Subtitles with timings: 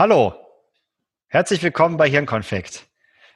[0.00, 0.32] Hallo,
[1.26, 2.86] herzlich willkommen bei Hirnkonfekt.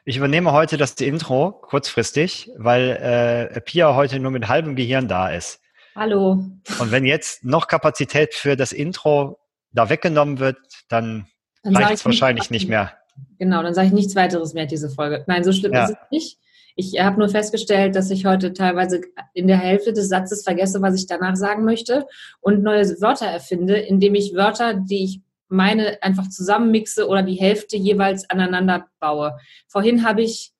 [0.07, 5.28] Ich übernehme heute das Intro kurzfristig, weil äh, Pia heute nur mit halbem Gehirn da
[5.28, 5.60] ist.
[5.94, 6.42] Hallo.
[6.78, 9.39] Und wenn jetzt noch Kapazität für das Intro
[9.73, 10.57] da weggenommen wird,
[10.89, 11.27] dann,
[11.62, 12.95] dann reicht es wahrscheinlich nicht mehr.
[13.39, 15.23] Genau, dann sage ich nichts weiteres mehr diese Folge.
[15.27, 15.85] Nein, so schlimm ja.
[15.85, 16.39] ist es nicht.
[16.77, 19.03] Ich habe nur festgestellt, dass ich heute teilweise
[19.35, 22.07] in der Hälfte des Satzes vergesse, was ich danach sagen möchte
[22.41, 27.77] und neue Wörter erfinde, indem ich Wörter, die ich meine, einfach zusammenmixe oder die Hälfte
[27.77, 29.39] jeweils aneinander baue.
[29.69, 30.52] Vorhin habe ich,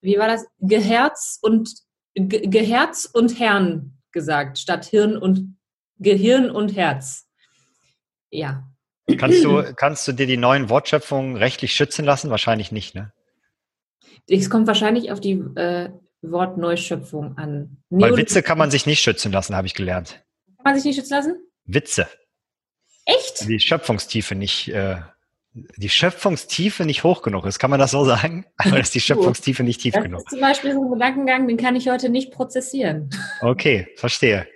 [0.00, 1.70] wie war das, Geherz und
[2.14, 5.58] Ge Geherz und Herrn gesagt, statt Hirn und
[5.98, 7.26] Gehirn und Herz.
[8.30, 8.64] Ja.
[9.18, 12.30] Kannst du, kannst du dir die neuen Wortschöpfungen rechtlich schützen lassen?
[12.30, 13.12] Wahrscheinlich nicht, ne?
[14.28, 15.90] Es kommt wahrscheinlich auf die äh,
[16.22, 17.82] Wortneuschöpfung an.
[17.90, 20.24] Weil Neo Witze kann man sich nicht schützen lassen, habe ich gelernt.
[20.56, 21.36] Kann man sich nicht schützen lassen?
[21.64, 22.08] Witze.
[23.06, 23.48] Echt?
[23.48, 24.96] Die Schöpfungstiefe nicht, äh,
[25.54, 27.58] die Schöpfungstiefe nicht hoch genug ist.
[27.58, 28.44] Kann man das so sagen?
[28.58, 30.18] Aber ist die Schöpfungstiefe nicht tief das genug.
[30.18, 33.10] Das ist zum Beispiel so ein Gedankengang, den kann ich heute nicht prozessieren.
[33.40, 34.46] Okay, verstehe.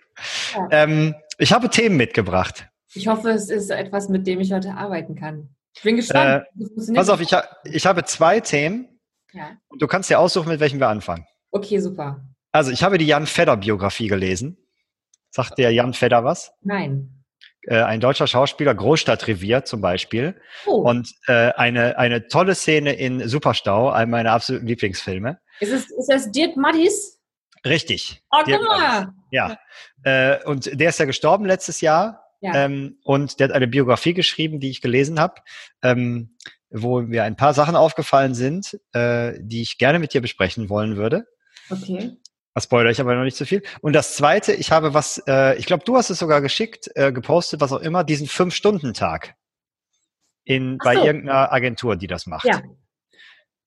[0.54, 0.68] Ja.
[0.70, 2.66] Ähm, ich habe Themen mitgebracht.
[2.92, 5.54] Ich hoffe, es ist etwas, mit dem ich heute arbeiten kann.
[5.76, 6.44] Ich bin gespannt.
[6.58, 9.00] Äh, pass auf, ich, ha ich habe zwei Themen.
[9.32, 9.52] Ja.
[9.68, 11.24] Und du kannst dir aussuchen, mit welchem wir anfangen.
[11.52, 12.24] Okay, super.
[12.52, 14.58] Also, ich habe die Jan Fedder Biografie gelesen.
[15.30, 16.52] Sagt der Jan Fedder was?
[16.62, 17.19] Nein.
[17.66, 20.40] Äh, ein deutscher Schauspieler, Großstadtrevier zum Beispiel.
[20.66, 20.88] Oh.
[20.88, 25.38] Und äh, eine, eine tolle Szene in Superstau, einer meiner absoluten Lieblingsfilme.
[25.60, 27.18] Ist, es, ist das Dirk Mattis?
[27.64, 28.22] Richtig.
[28.30, 29.12] Oh, guck mal.
[29.30, 29.58] Ja.
[30.02, 32.24] Äh, und der ist ja gestorben letztes Jahr.
[32.40, 32.54] Ja.
[32.54, 35.34] Ähm, und der hat eine Biografie geschrieben, die ich gelesen habe,
[35.82, 36.36] ähm,
[36.70, 40.96] wo mir ein paar Sachen aufgefallen sind, äh, die ich gerne mit dir besprechen wollen
[40.96, 41.26] würde.
[41.68, 42.16] Okay.
[42.54, 43.62] Das spoilere ich aber noch nicht zu so viel.
[43.80, 47.12] Und das zweite, ich habe was, äh, ich glaube, du hast es sogar geschickt, äh,
[47.12, 49.34] gepostet, was auch immer, diesen Fünf-Stunden-Tag
[50.44, 50.84] in, so.
[50.84, 52.46] bei irgendeiner Agentur, die das macht.
[52.46, 52.60] Ja.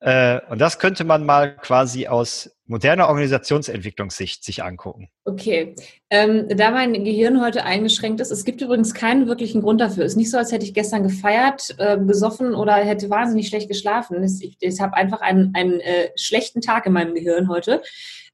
[0.03, 5.09] Äh, und das könnte man mal quasi aus moderner Organisationsentwicklungssicht sich angucken.
[5.23, 5.75] Okay.
[6.09, 10.03] Ähm, da mein Gehirn heute eingeschränkt ist, es gibt übrigens keinen wirklichen Grund dafür.
[10.03, 13.69] Es ist nicht so, als hätte ich gestern gefeiert, äh, gesoffen oder hätte wahnsinnig schlecht
[13.69, 14.21] geschlafen.
[14.23, 17.81] Ich, ich habe einfach einen, einen äh, schlechten Tag in meinem Gehirn heute.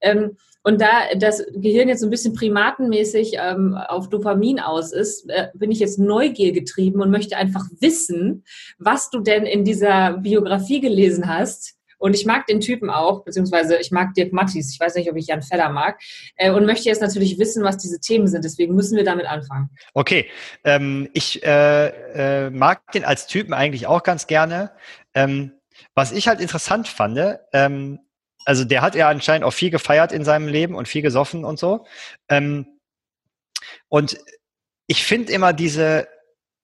[0.01, 5.29] Ähm, und da das Gehirn jetzt so ein bisschen primatenmäßig ähm, auf Dopamin aus ist,
[5.29, 8.43] äh, bin ich jetzt Neugier getrieben und möchte einfach wissen,
[8.77, 11.75] was du denn in dieser Biografie gelesen hast.
[11.97, 14.71] Und ich mag den Typen auch, beziehungsweise ich mag Dirk Mattis.
[14.73, 15.99] Ich weiß nicht, ob ich Jan Feller mag.
[16.35, 18.43] Äh, und möchte jetzt natürlich wissen, was diese Themen sind.
[18.43, 19.69] Deswegen müssen wir damit anfangen.
[19.93, 20.27] Okay.
[20.63, 21.87] Ähm, ich äh,
[22.45, 24.71] äh, mag den als Typen eigentlich auch ganz gerne.
[25.13, 25.53] Ähm,
[25.93, 27.19] was ich halt interessant fand,
[27.53, 27.99] ähm,
[28.45, 31.59] also der hat ja anscheinend auch viel gefeiert in seinem Leben und viel gesoffen und
[31.59, 31.85] so.
[32.29, 32.79] Ähm,
[33.87, 34.17] und
[34.87, 36.07] ich finde immer diese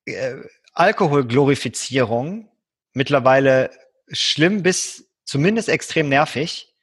[0.06, 0.36] äh,
[0.74, 2.50] Alkoholglorifizierung
[2.94, 3.72] mittlerweile
[4.10, 6.74] schlimm bis zumindest extrem nervig.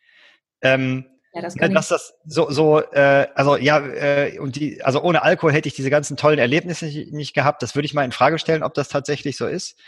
[0.60, 5.02] Ähm, ja, das kann dass das so, so äh, also ja, äh, und die, also
[5.02, 7.62] ohne Alkohol hätte ich diese ganzen tollen Erlebnisse nicht, nicht gehabt.
[7.62, 9.78] Das würde ich mal in Frage stellen, ob das tatsächlich so ist.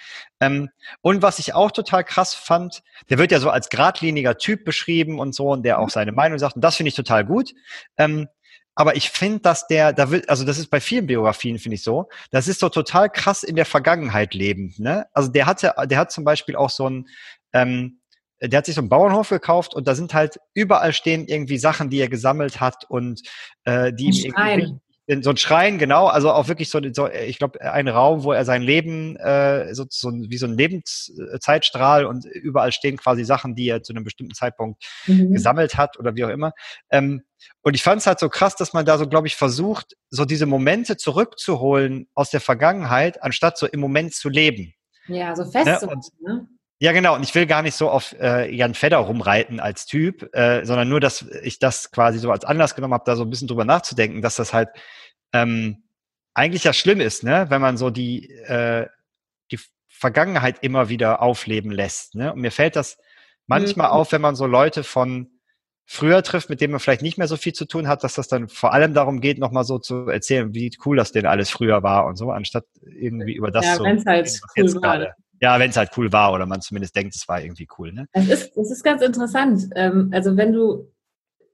[0.40, 0.70] Ähm,
[1.02, 5.18] und was ich auch total krass fand, der wird ja so als geradliniger Typ beschrieben
[5.18, 5.90] und so, und der auch mhm.
[5.90, 7.52] seine Meinung sagt, und das finde ich total gut.
[7.98, 8.28] Ähm,
[8.74, 11.84] aber ich finde, dass der, da will, also das ist bei vielen Biografien, finde ich
[11.84, 14.80] so, das ist so total krass in der Vergangenheit lebend.
[14.80, 15.06] Ne?
[15.12, 17.08] Also der hatte, der hat zum Beispiel auch so ein,
[17.52, 18.00] ähm,
[18.40, 21.90] der hat sich so einen Bauernhof gekauft und da sind halt überall stehen irgendwie Sachen,
[21.90, 23.22] die er gesammelt hat und
[23.64, 27.38] äh, die ihm irgendwie in so ein Schrein, genau, also auch wirklich so, so ich
[27.38, 32.24] glaube, ein Raum, wo er sein Leben, äh, so, so wie so ein Lebenszeitstrahl und
[32.24, 35.32] überall stehen quasi Sachen, die er zu einem bestimmten Zeitpunkt mhm.
[35.32, 36.52] gesammelt hat oder wie auch immer.
[36.90, 37.22] Ähm,
[37.62, 40.24] und ich fand es halt so krass, dass man da so, glaube ich, versucht, so
[40.24, 44.72] diese Momente zurückzuholen aus der Vergangenheit, anstatt so im Moment zu leben.
[45.06, 45.86] Ja, so fest
[46.22, 46.48] ne?
[46.84, 47.14] Ja, genau.
[47.14, 50.86] Und ich will gar nicht so auf äh, Jan Fedder rumreiten als Typ, äh, sondern
[50.86, 53.64] nur, dass ich das quasi so als Anlass genommen habe, da so ein bisschen drüber
[53.64, 54.68] nachzudenken, dass das halt
[55.32, 55.84] ähm,
[56.34, 57.46] eigentlich ja schlimm ist, ne?
[57.48, 58.86] wenn man so die, äh,
[59.50, 59.58] die
[59.88, 62.16] Vergangenheit immer wieder aufleben lässt.
[62.16, 62.34] Ne?
[62.34, 62.98] Und mir fällt das
[63.46, 63.94] manchmal mhm.
[63.94, 65.30] auf, wenn man so Leute von
[65.86, 68.28] früher trifft, mit denen man vielleicht nicht mehr so viel zu tun hat, dass das
[68.28, 71.82] dann vor allem darum geht, nochmal so zu erzählen, wie cool das denn alles früher
[71.82, 75.14] war und so, anstatt irgendwie über das ja, so, wenn's halt cool gerade
[75.44, 77.92] ja, wenn es halt cool war oder man zumindest denkt, es war irgendwie cool.
[77.92, 78.06] Ne?
[78.12, 79.68] Das, ist, das ist ganz interessant.
[79.76, 80.90] Ähm, also wenn du,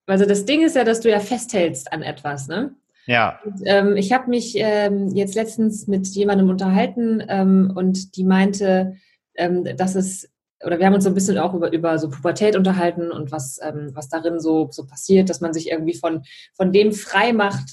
[0.07, 2.75] also das Ding ist ja, dass du ja festhältst an etwas, ne?
[3.07, 3.41] Ja.
[3.45, 8.95] Und, ähm, ich habe mich ähm, jetzt letztens mit jemandem unterhalten ähm, und die meinte,
[9.35, 10.31] ähm, dass es,
[10.65, 13.59] oder wir haben uns so ein bisschen auch über, über so Pubertät unterhalten und was,
[13.61, 16.23] ähm, was darin so, so passiert, dass man sich irgendwie von,
[16.55, 17.73] von dem frei macht,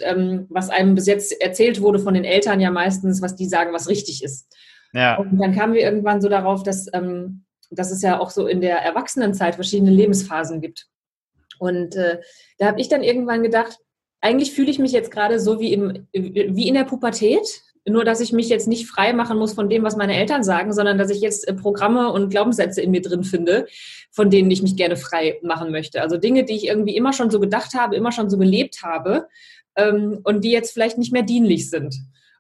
[0.50, 3.90] was einem bis jetzt erzählt wurde von den Eltern ja meistens, was die sagen, was
[3.90, 4.48] richtig ist.
[4.94, 5.18] Ja.
[5.18, 8.62] Und dann kamen wir irgendwann so darauf, dass, ähm, dass es ja auch so in
[8.62, 10.88] der Erwachsenenzeit verschiedene Lebensphasen gibt.
[11.60, 12.20] Und äh,
[12.58, 13.80] da habe ich dann irgendwann gedacht,
[14.22, 17.48] eigentlich fühle ich mich jetzt gerade so wie, im, wie in der Pubertät,
[17.88, 20.74] nur dass ich mich jetzt nicht frei machen muss von dem, was meine Eltern sagen,
[20.74, 23.68] sondern dass ich jetzt äh, Programme und Glaubenssätze in mir drin finde,
[24.12, 26.02] von denen ich mich gerne frei machen möchte.
[26.02, 29.28] Also Dinge, die ich irgendwie immer schon so gedacht habe, immer schon so gelebt habe
[29.76, 31.96] ähm, und die jetzt vielleicht nicht mehr dienlich sind.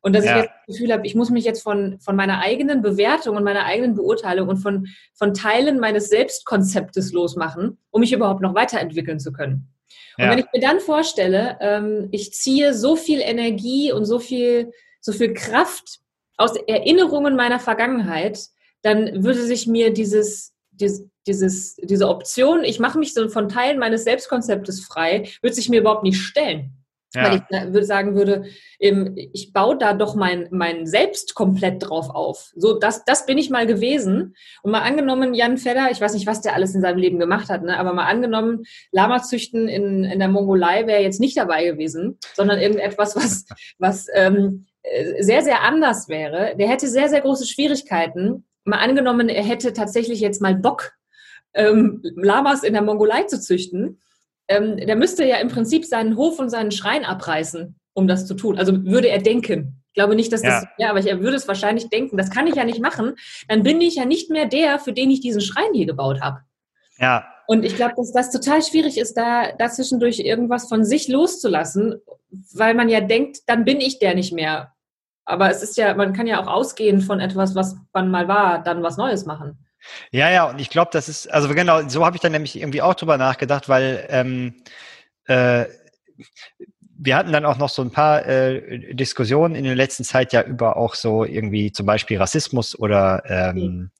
[0.07, 0.37] Und dass ja.
[0.37, 3.43] ich jetzt das Gefühl habe, ich muss mich jetzt von, von meiner eigenen Bewertung und
[3.43, 9.19] meiner eigenen Beurteilung und von, von Teilen meines Selbstkonzeptes losmachen, um mich überhaupt noch weiterentwickeln
[9.19, 9.67] zu können.
[10.17, 10.31] Und ja.
[10.31, 14.71] wenn ich mir dann vorstelle, ähm, ich ziehe so viel Energie und so viel,
[15.01, 15.99] so viel Kraft
[16.37, 18.39] aus Erinnerungen meiner Vergangenheit,
[18.83, 23.77] dann würde sich mir dieses, dieses, dieses diese Option, ich mache mich so von Teilen
[23.77, 26.76] meines Selbstkonzeptes frei, würde sich mir überhaupt nicht stellen.
[27.13, 27.23] Ja.
[27.23, 28.45] Weil ich würde sagen würde,
[28.79, 32.51] ich baue da doch mein, mein Selbst komplett drauf auf.
[32.55, 34.35] So, das, das bin ich mal gewesen.
[34.61, 37.49] Und mal angenommen, Jan Fedder, ich weiß nicht, was der alles in seinem Leben gemacht
[37.49, 37.79] hat, ne?
[37.79, 43.15] aber mal angenommen, Lama-Züchten in, in der Mongolei wäre jetzt nicht dabei gewesen, sondern irgendetwas,
[43.15, 43.45] was,
[43.79, 44.65] was ähm,
[45.19, 46.55] sehr, sehr anders wäre.
[46.57, 48.45] Der hätte sehr, sehr große Schwierigkeiten.
[48.65, 50.93] Mal angenommen, er hätte tatsächlich jetzt mal Bock,
[51.53, 53.99] ähm, Lamas in der Mongolei zu züchten
[54.47, 58.33] ähm, der müsste ja im Prinzip seinen Hof und seinen Schrein abreißen, um das zu
[58.33, 58.57] tun.
[58.57, 59.83] Also würde er denken.
[59.89, 62.17] Ich glaube nicht, dass das, ja, aber er würde es wahrscheinlich denken.
[62.17, 63.15] Das kann ich ja nicht machen.
[63.47, 66.41] Dann bin ich ja nicht mehr der, für den ich diesen Schrein hier gebaut habe.
[66.99, 67.25] Ja.
[67.47, 71.95] Und ich glaube, dass das total schwierig ist, da dazwischendurch irgendwas von sich loszulassen,
[72.53, 74.73] weil man ja denkt, dann bin ich der nicht mehr.
[75.25, 78.61] Aber es ist ja, man kann ja auch ausgehen von etwas, was man mal war,
[78.63, 79.66] dann was Neues machen.
[80.11, 82.81] Ja, ja, und ich glaube, das ist, also genau, so habe ich dann nämlich irgendwie
[82.81, 84.55] auch drüber nachgedacht, weil ähm,
[85.25, 85.65] äh,
[86.99, 90.41] wir hatten dann auch noch so ein paar äh, Diskussionen in der letzten Zeit ja
[90.41, 93.91] über auch so irgendwie zum Beispiel Rassismus oder ähm, mhm.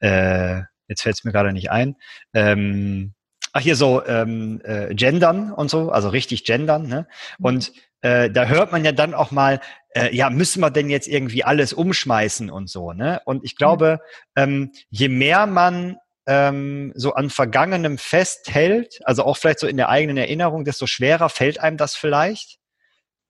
[0.00, 1.96] äh, jetzt fällt es mir gerade nicht ein.
[2.34, 3.14] Ähm,
[3.52, 6.88] ach hier so ähm, äh, gendern und so, also richtig gendern.
[6.88, 7.06] Ne?
[7.38, 7.44] Mhm.
[7.44, 9.60] Und äh, da hört man ja dann auch mal,
[9.94, 13.20] äh, ja, müssen wir denn jetzt irgendwie alles umschmeißen und so, ne?
[13.24, 14.00] Und ich glaube,
[14.36, 15.96] ähm, je mehr man
[16.26, 21.28] ähm, so an Vergangenem festhält, also auch vielleicht so in der eigenen Erinnerung, desto schwerer
[21.28, 22.58] fällt einem das vielleicht.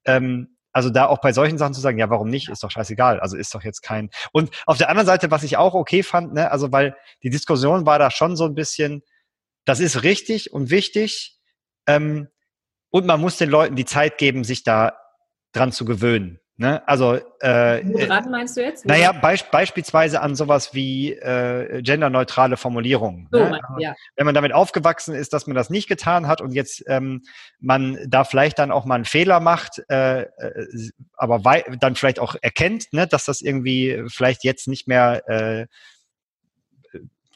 [0.04, 3.20] Ähm, also da auch bei solchen Sachen zu sagen, ja, warum nicht, ist doch scheißegal.
[3.20, 4.10] Also ist doch jetzt kein.
[4.32, 7.84] Und auf der anderen Seite, was ich auch okay fand, ne, also weil die Diskussion
[7.84, 9.02] war da schon so ein bisschen,
[9.66, 11.38] das ist richtig und wichtig.
[11.86, 12.28] Ähm,
[12.92, 14.92] und man muss den Leuten die Zeit geben, sich da
[15.52, 16.38] dran zu gewöhnen.
[16.58, 16.86] Ne?
[16.86, 18.84] Also äh, Woran meinst du jetzt?
[18.84, 23.26] Naja, beisp beispielsweise an sowas wie äh, genderneutrale Formulierungen.
[23.32, 23.58] So, ne?
[23.78, 23.94] ja.
[24.16, 27.22] Wenn man damit aufgewachsen ist, dass man das nicht getan hat und jetzt ähm,
[27.58, 31.40] man da vielleicht dann auch mal einen Fehler macht, äh, äh aber
[31.80, 35.66] dann vielleicht auch erkennt, ne, dass das irgendwie vielleicht jetzt nicht mehr äh,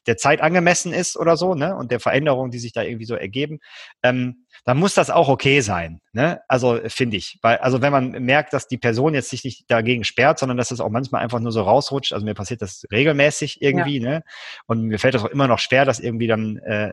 [0.06, 3.14] der Zeit angemessen ist oder so, ne, und der Veränderungen, die sich da irgendwie so
[3.14, 3.58] ergeben,
[4.02, 6.40] ähm, dann muss das auch okay sein, ne?
[6.48, 10.04] Also finde ich, weil also wenn man merkt, dass die Person jetzt sich nicht dagegen
[10.04, 13.62] sperrt, sondern dass es auch manchmal einfach nur so rausrutscht, also mir passiert das regelmäßig
[13.62, 14.08] irgendwie, ja.
[14.08, 14.22] ne?
[14.66, 16.92] Und mir fällt das auch immer noch schwer, das irgendwie dann äh,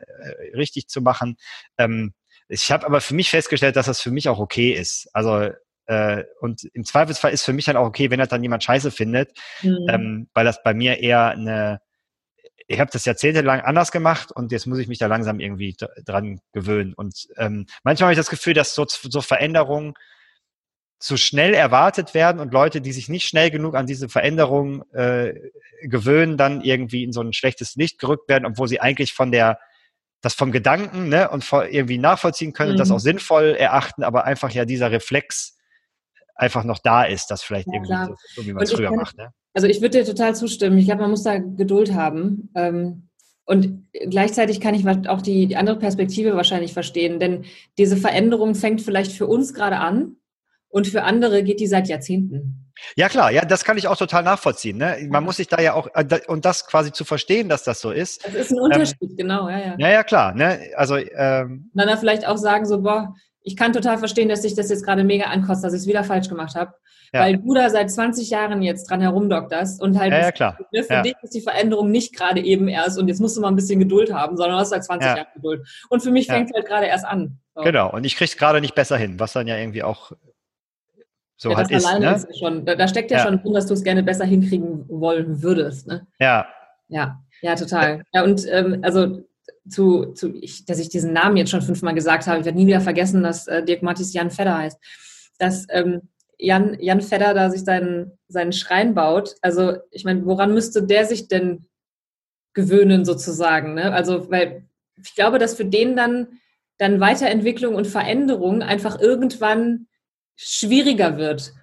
[0.55, 1.37] richtig zu machen.
[1.77, 2.13] Ähm,
[2.47, 5.07] ich habe aber für mich festgestellt, dass das für mich auch okay ist.
[5.13, 5.49] Also
[5.85, 8.91] äh, und im Zweifelsfall ist für mich dann auch okay, wenn das dann jemand scheiße
[8.91, 9.87] findet, mhm.
[9.89, 11.81] ähm, weil das bei mir eher eine
[12.73, 15.75] ich habe das jahrzehntelang anders gemacht und jetzt muss ich mich da langsam irgendwie
[16.05, 16.93] dran gewöhnen.
[16.93, 19.93] Und ähm, manchmal habe ich das Gefühl, dass so, so Veränderungen
[20.99, 25.33] zu schnell erwartet werden und Leute, die sich nicht schnell genug an diese Veränderung äh,
[25.81, 29.59] gewöhnen, dann irgendwie in so ein schlechtes Licht gerückt werden, obwohl sie eigentlich von der
[30.21, 32.73] das vom Gedanken ne, und irgendwie nachvollziehen können mhm.
[32.75, 32.95] und das mhm.
[32.95, 35.57] auch sinnvoll erachten, aber einfach ja dieser Reflex
[36.35, 39.17] einfach noch da ist, das vielleicht ja, irgendwie so, so, wie man es früher macht.
[39.17, 39.33] Ne?
[39.53, 40.77] Also ich würde dir total zustimmen.
[40.77, 42.49] Ich glaube, man muss da Geduld haben.
[42.55, 43.09] Ähm,
[43.45, 47.43] und gleichzeitig kann ich auch die, die andere Perspektive wahrscheinlich verstehen, denn
[47.77, 50.15] diese Veränderung fängt vielleicht für uns gerade an
[50.69, 52.71] und für andere geht die seit Jahrzehnten.
[52.95, 54.77] Ja klar, ja, das kann ich auch total nachvollziehen.
[54.77, 55.07] Ne?
[55.09, 57.91] Man muss sich da ja auch äh, und das quasi zu verstehen, dass das so
[57.91, 58.25] ist.
[58.25, 59.75] Das ist ein Unterschied, ähm, genau, ja, ja.
[59.77, 60.33] Ja, ja, klar.
[60.33, 60.71] Ne?
[60.75, 64.55] Also ähm, dann da vielleicht auch sagen so, boah, ich kann total verstehen, dass sich
[64.55, 66.73] das jetzt gerade mega ankostet, dass ich es wieder falsch gemacht habe.
[67.13, 67.21] Ja.
[67.21, 70.57] Weil du da seit 20 Jahren jetzt dran herumdokterst und halt ja, ja, klar.
[70.71, 73.55] Für dich ist die Veränderung nicht gerade eben erst und jetzt musst du mal ein
[73.55, 75.67] bisschen Geduld haben, sondern du hast seit 20 Jahren Geduld.
[75.89, 77.37] Und für mich fängt es halt gerade erst an.
[77.53, 77.61] So.
[77.61, 80.11] Genau, und ich krieg's gerade nicht besser hin, was dann ja irgendwie auch
[81.37, 81.85] so ja, halt ist.
[81.99, 82.15] Ne?
[82.15, 85.43] ist schon, da, da, steckt ja, schon drin, dass du es gerne besser hinkriegen wollen
[85.43, 85.87] würdest.
[85.87, 86.07] Ne?
[86.19, 86.47] Ja.
[86.87, 88.03] Ja, ja, total.
[88.13, 89.23] Ja, und ähm, also
[89.69, 92.67] zu, zu ich, dass ich diesen Namen jetzt schon fünfmal gesagt habe, ich werde nie
[92.67, 94.77] wieder vergessen, dass äh, Dirk Mattis Jan Fedder heißt.
[95.39, 100.53] Dass ähm, Jan, Jan Fedder da sich seinen, seinen Schrein baut, also ich meine, woran
[100.53, 101.65] müsste der sich denn
[102.53, 103.75] gewöhnen sozusagen?
[103.75, 103.93] Ne?
[103.93, 104.65] Also, weil
[105.01, 106.39] ich glaube, dass für den dann,
[106.77, 109.87] dann Weiterentwicklung und Veränderung einfach irgendwann
[110.35, 111.53] schwieriger wird.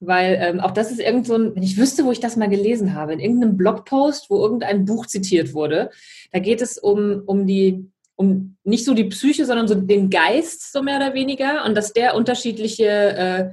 [0.00, 2.48] Weil ähm, auch das ist irgend so ein, wenn ich wüsste, wo ich das mal
[2.48, 5.90] gelesen habe, in irgendeinem Blogpost, wo irgendein Buch zitiert wurde,
[6.32, 10.72] da geht es um, um die, um nicht so die Psyche, sondern so den Geist,
[10.72, 13.50] so mehr oder weniger, und dass der unterschiedliche äh,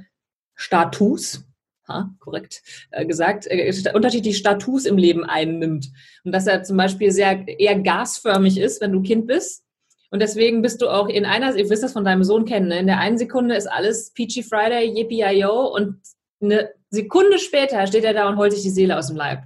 [0.54, 1.44] Status,
[1.86, 2.62] ha, korrekt
[2.92, 5.90] äh, gesagt, äh, unterschiedliche Status im Leben einnimmt.
[6.24, 9.64] Und dass er zum Beispiel sehr eher gasförmig ist, wenn du Kind bist.
[10.10, 12.78] Und deswegen bist du auch in einer, ihr wisst das von deinem Sohn kennen, ne?
[12.78, 15.98] in der einen Sekunde ist alles Peachy Friday, Yippee-Yo und
[16.40, 19.42] eine Sekunde später steht er da und holt sich die Seele aus dem Leib.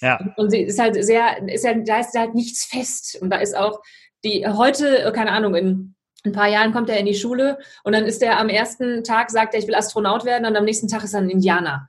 [0.00, 0.18] Ja.
[0.36, 3.18] Und sie ist halt sehr, ist halt, da ist halt nichts fest.
[3.20, 3.80] Und da ist auch
[4.24, 8.04] die heute, keine Ahnung, in ein paar Jahren kommt er in die Schule und dann
[8.04, 11.04] ist er am ersten Tag, sagt er, ich will Astronaut werden und am nächsten Tag
[11.04, 11.88] ist er ein Indianer.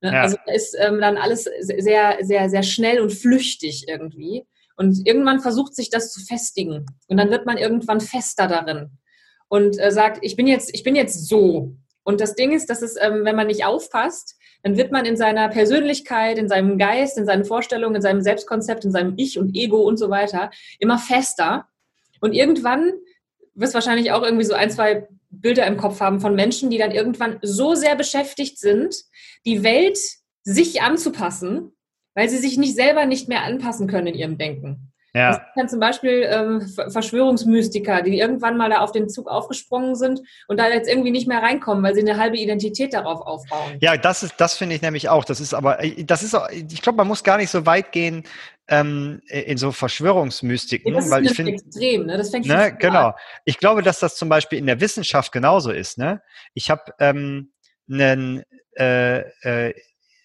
[0.00, 0.12] Ne?
[0.12, 0.22] Ja.
[0.22, 4.44] Also ist ähm, dann alles sehr, sehr, sehr schnell und flüchtig irgendwie.
[4.76, 6.84] Und irgendwann versucht sich das zu festigen.
[7.08, 8.90] Und dann wird man irgendwann fester darin
[9.48, 11.76] und äh, sagt, ich bin jetzt, ich bin jetzt so.
[12.06, 15.16] Und das Ding ist, dass es, ähm, wenn man nicht aufpasst, dann wird man in
[15.16, 19.56] seiner Persönlichkeit, in seinem Geist, in seinen Vorstellungen, in seinem Selbstkonzept, in seinem Ich und
[19.56, 21.66] Ego und so weiter immer fester.
[22.20, 22.92] Und irgendwann
[23.54, 26.92] wirst wahrscheinlich auch irgendwie so ein, zwei Bilder im Kopf haben von Menschen, die dann
[26.92, 28.94] irgendwann so sehr beschäftigt sind,
[29.44, 29.98] die Welt
[30.44, 31.72] sich anzupassen,
[32.14, 34.92] weil sie sich nicht selber nicht mehr anpassen können in ihrem Denken.
[35.16, 35.30] Ja.
[35.30, 40.20] Das sind zum Beispiel ähm, Verschwörungsmystiker, die irgendwann mal da auf den Zug aufgesprungen sind
[40.46, 43.78] und da jetzt irgendwie nicht mehr reinkommen, weil sie eine halbe Identität darauf aufbauen.
[43.80, 45.24] Ja, das ist, das finde ich nämlich auch.
[45.24, 48.24] Das ist aber, das ist, auch, ich glaube, man muss gar nicht so weit gehen
[48.68, 52.18] ähm, in so Verschwörungsmystiken, ja, weil ich finde, extrem, ne?
[52.18, 53.08] Das fängt ne, genau.
[53.08, 53.14] An.
[53.46, 55.96] Ich glaube, dass das zum Beispiel in der Wissenschaft genauso ist.
[55.96, 56.20] Ne?
[56.52, 57.52] Ich habe ähm,
[57.90, 58.42] einen
[58.76, 59.74] äh, äh,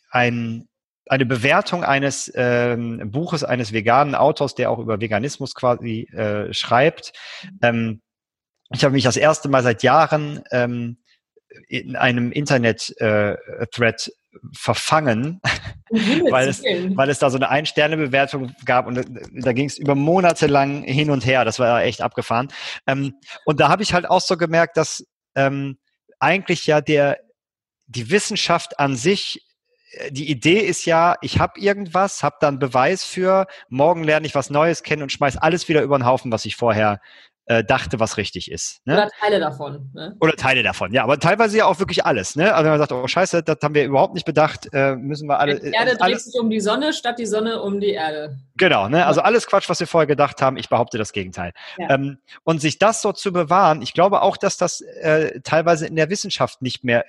[0.09, 0.67] ein
[1.07, 7.13] eine Bewertung eines ähm, Buches eines veganen Autors, der auch über Veganismus quasi äh, schreibt.
[7.61, 8.01] Ähm,
[8.73, 10.97] ich habe mich das erste Mal seit Jahren ähm,
[11.67, 14.11] in einem Internet-Thread äh,
[14.53, 15.41] verfangen,
[16.29, 20.47] weil, es, weil es da so eine Ein-Sterne-Bewertung gab und da ging es über Monate
[20.47, 21.43] lang hin und her.
[21.43, 22.47] Das war echt abgefahren.
[22.87, 23.15] Ähm,
[23.45, 25.05] und da habe ich halt auch so gemerkt, dass
[25.35, 25.77] ähm,
[26.19, 27.19] eigentlich ja der
[27.87, 29.50] die Wissenschaft an sich äh,
[30.09, 34.49] die Idee ist ja, ich habe irgendwas, habe dann Beweis für, morgen lerne ich was
[34.49, 37.01] Neues kennen und schmeiß alles wieder über den Haufen, was ich vorher
[37.45, 38.79] äh, dachte, was richtig ist.
[38.85, 38.93] Ne?
[38.93, 39.89] Oder Teile davon.
[39.93, 40.15] Ne?
[40.21, 42.35] Oder Teile davon, ja, aber teilweise ja auch wirklich alles.
[42.35, 42.53] Ne?
[42.53, 45.39] Also wenn man sagt, oh scheiße, das haben wir überhaupt nicht bedacht, äh, müssen wir
[45.39, 45.59] alle.
[45.59, 48.37] Die Erde äh, dreht sich um die Sonne statt die Sonne um die Erde.
[48.55, 49.05] Genau, ne?
[49.05, 51.51] also alles Quatsch, was wir vorher gedacht haben, ich behaupte das Gegenteil.
[51.77, 51.89] Ja.
[51.89, 55.95] Ähm, und sich das so zu bewahren, ich glaube auch, dass das äh, teilweise in
[55.95, 57.03] der Wissenschaft nicht mehr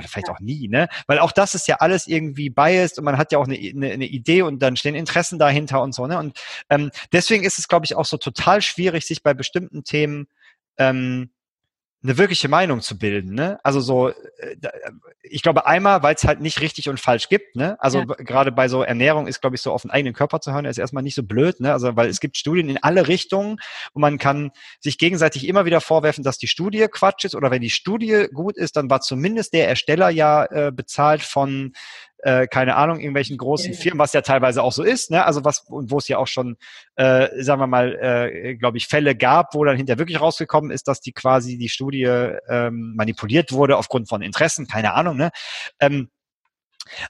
[0.00, 0.34] oder vielleicht ja.
[0.34, 0.88] auch nie, ne?
[1.06, 3.92] Weil auch das ist ja alles irgendwie biased und man hat ja auch eine, eine,
[3.92, 6.18] eine Idee und dann stehen Interessen dahinter und so, ne?
[6.18, 6.38] Und
[6.70, 10.26] ähm, deswegen ist es, glaube ich, auch so total schwierig, sich bei bestimmten Themen
[10.78, 11.30] ähm,
[12.02, 13.34] eine wirkliche Meinung zu bilden.
[13.34, 13.58] Ne?
[13.62, 14.14] Also so, äh,
[15.22, 17.54] ich glaube einmal, weil es halt nicht richtig und falsch gibt.
[17.54, 17.76] Ne?
[17.80, 18.04] Also ja.
[18.04, 20.78] gerade bei so Ernährung ist, glaube ich, so auf den eigenen Körper zu hören, ist
[20.78, 21.60] erstmal nicht so blöd.
[21.60, 21.72] Ne?
[21.72, 23.58] Also weil es gibt Studien in alle Richtungen
[23.92, 27.62] und man kann sich gegenseitig immer wieder vorwerfen, dass die Studie Quatsch ist oder wenn
[27.62, 31.72] die Studie gut ist, dann war zumindest der Ersteller ja äh, bezahlt von
[32.22, 35.24] äh, keine Ahnung, irgendwelchen großen Firmen, was ja teilweise auch so ist, ne?
[35.24, 36.56] Also was, wo es ja auch schon,
[36.94, 40.88] äh, sagen wir mal, äh, glaube ich, Fälle gab, wo dann hinterher wirklich rausgekommen ist,
[40.88, 45.30] dass die quasi die Studie ähm, manipuliert wurde aufgrund von Interessen, keine Ahnung, ne?
[45.80, 46.10] Ähm,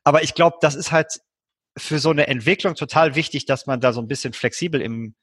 [0.02, 1.20] aber ich glaube, das ist halt
[1.76, 5.14] für so eine Entwicklung total wichtig, dass man da so ein bisschen flexibel im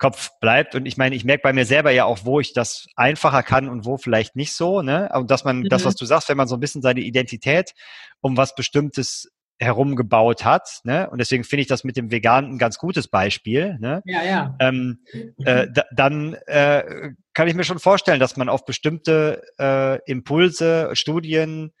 [0.00, 0.74] Kopf bleibt.
[0.74, 3.68] Und ich meine, ich merke bei mir selber ja auch, wo ich das einfacher kann
[3.68, 4.82] und wo vielleicht nicht so.
[4.82, 5.10] Ne?
[5.14, 5.68] Und dass man, mhm.
[5.68, 7.74] das, was du sagst, wenn man so ein bisschen seine Identität
[8.20, 9.30] um was Bestimmtes
[9.60, 10.80] herumgebaut hat.
[10.84, 11.08] Ne?
[11.10, 13.76] Und deswegen finde ich das mit dem Veganen ein ganz gutes Beispiel.
[13.78, 14.02] Ne?
[14.06, 14.56] Ja, ja.
[14.58, 15.00] Ähm,
[15.44, 20.90] äh, da, dann äh, kann ich mir schon vorstellen, dass man auf bestimmte äh, Impulse,
[20.94, 21.72] Studien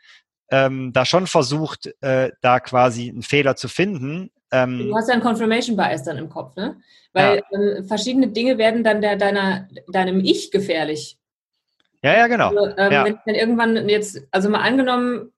[0.50, 4.30] ähm, da schon versucht, äh, da quasi einen Fehler zu finden.
[4.52, 6.76] Ähm, du hast ja einen Confirmation Bias dann im Kopf, ne?
[7.12, 7.58] Weil ja.
[7.58, 11.18] ähm, verschiedene Dinge werden dann der, deiner, deinem Ich gefährlich.
[12.02, 12.48] Ja, ja, genau.
[12.48, 13.04] Also, ähm, ja.
[13.04, 15.32] Wenn, wenn irgendwann jetzt, also mal angenommen,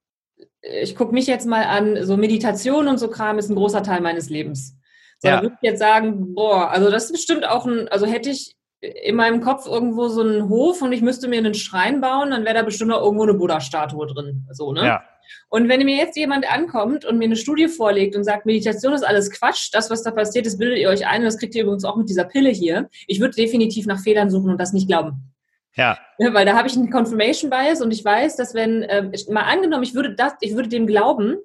[0.63, 4.01] ich gucke mich jetzt mal an, so Meditation und so Kram ist ein großer Teil
[4.01, 4.77] meines Lebens.
[5.19, 5.43] So, ja.
[5.43, 9.15] würde ich jetzt sagen, boah, also das ist bestimmt auch ein, also hätte ich in
[9.15, 12.57] meinem Kopf irgendwo so einen Hof und ich müsste mir einen Schrein bauen, dann wäre
[12.57, 14.47] da bestimmt auch irgendwo eine Buddha-Statue drin.
[14.51, 14.85] So, ne?
[14.85, 15.05] Ja.
[15.49, 19.07] Und wenn mir jetzt jemand ankommt und mir eine Studie vorlegt und sagt, Meditation ist
[19.07, 21.63] alles Quatsch, das, was da passiert ist, bildet ihr euch ein und das kriegt ihr
[21.63, 24.89] übrigens auch mit dieser Pille hier, ich würde definitiv nach Fehlern suchen und das nicht
[24.89, 25.33] glauben.
[25.77, 25.97] Ja.
[26.19, 29.43] ja weil da habe ich einen Confirmation Bias und ich weiß, dass wenn, äh, mal
[29.43, 31.37] angenommen, ich würde das, ich würde dem glauben,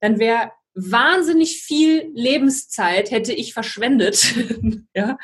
[0.00, 4.34] dann wäre wahnsinnig viel Lebenszeit hätte ich verschwendet.
[4.94, 5.18] ja.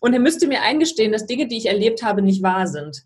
[0.00, 3.04] Und er müsste mir eingestehen, dass Dinge, die ich erlebt habe, nicht wahr sind.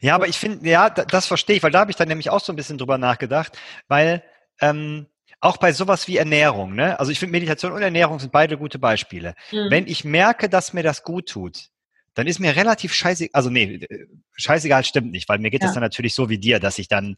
[0.00, 2.40] Ja, aber ich finde, ja, das verstehe ich, weil da habe ich dann nämlich auch
[2.40, 3.58] so ein bisschen drüber nachgedacht,
[3.88, 4.22] weil
[4.60, 5.06] ähm,
[5.40, 6.98] auch bei sowas wie Ernährung, ne?
[6.98, 9.34] Also ich finde Meditation und Ernährung sind beide gute Beispiele.
[9.52, 9.70] Mhm.
[9.70, 11.68] Wenn ich merke, dass mir das gut tut,
[12.14, 15.70] dann ist mir relativ scheißegal, also nee, äh, scheißegal stimmt nicht, weil mir geht es
[15.70, 15.74] ja.
[15.74, 17.16] dann natürlich so wie dir, dass ich dann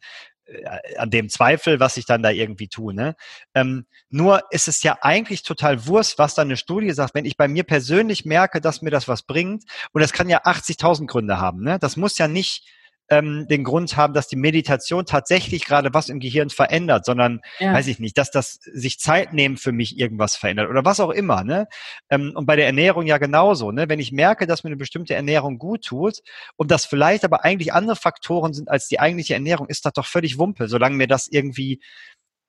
[0.96, 2.94] an dem Zweifel, was ich dann da irgendwie tue.
[2.94, 3.14] Ne?
[3.54, 7.36] Ähm, nur ist es ja eigentlich total Wurst, was dann eine Studie sagt, wenn ich
[7.36, 11.38] bei mir persönlich merke, dass mir das was bringt, und das kann ja 80.000 Gründe
[11.38, 11.78] haben, ne?
[11.78, 12.66] das muss ja nicht
[13.10, 17.72] ähm, den Grund haben, dass die Meditation tatsächlich gerade was im Gehirn verändert, sondern, ja.
[17.72, 21.10] weiß ich nicht, dass das sich Zeit nehmen für mich irgendwas verändert oder was auch
[21.10, 21.44] immer.
[21.44, 21.68] Ne?
[22.10, 23.72] Ähm, und bei der Ernährung ja genauso.
[23.72, 23.88] Ne?
[23.88, 26.20] Wenn ich merke, dass mir eine bestimmte Ernährung gut tut
[26.56, 30.06] und das vielleicht aber eigentlich andere Faktoren sind als die eigentliche Ernährung, ist das doch
[30.06, 31.80] völlig Wumpe, solange mir das irgendwie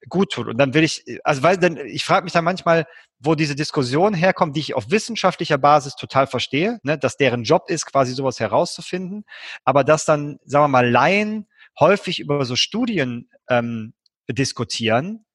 [0.08, 0.48] gut tut.
[0.48, 2.86] Und dann will ich, also weil dann, ich frage mich dann manchmal,
[3.20, 7.64] wo diese Diskussion herkommt, die ich auf wissenschaftlicher Basis total verstehe, ne, dass deren Job
[7.68, 9.26] ist, quasi sowas herauszufinden,
[9.66, 11.48] aber dass dann, sagen wir mal, Laien
[11.80, 13.94] häufig über so Studien ähm,
[14.30, 15.26] diskutieren,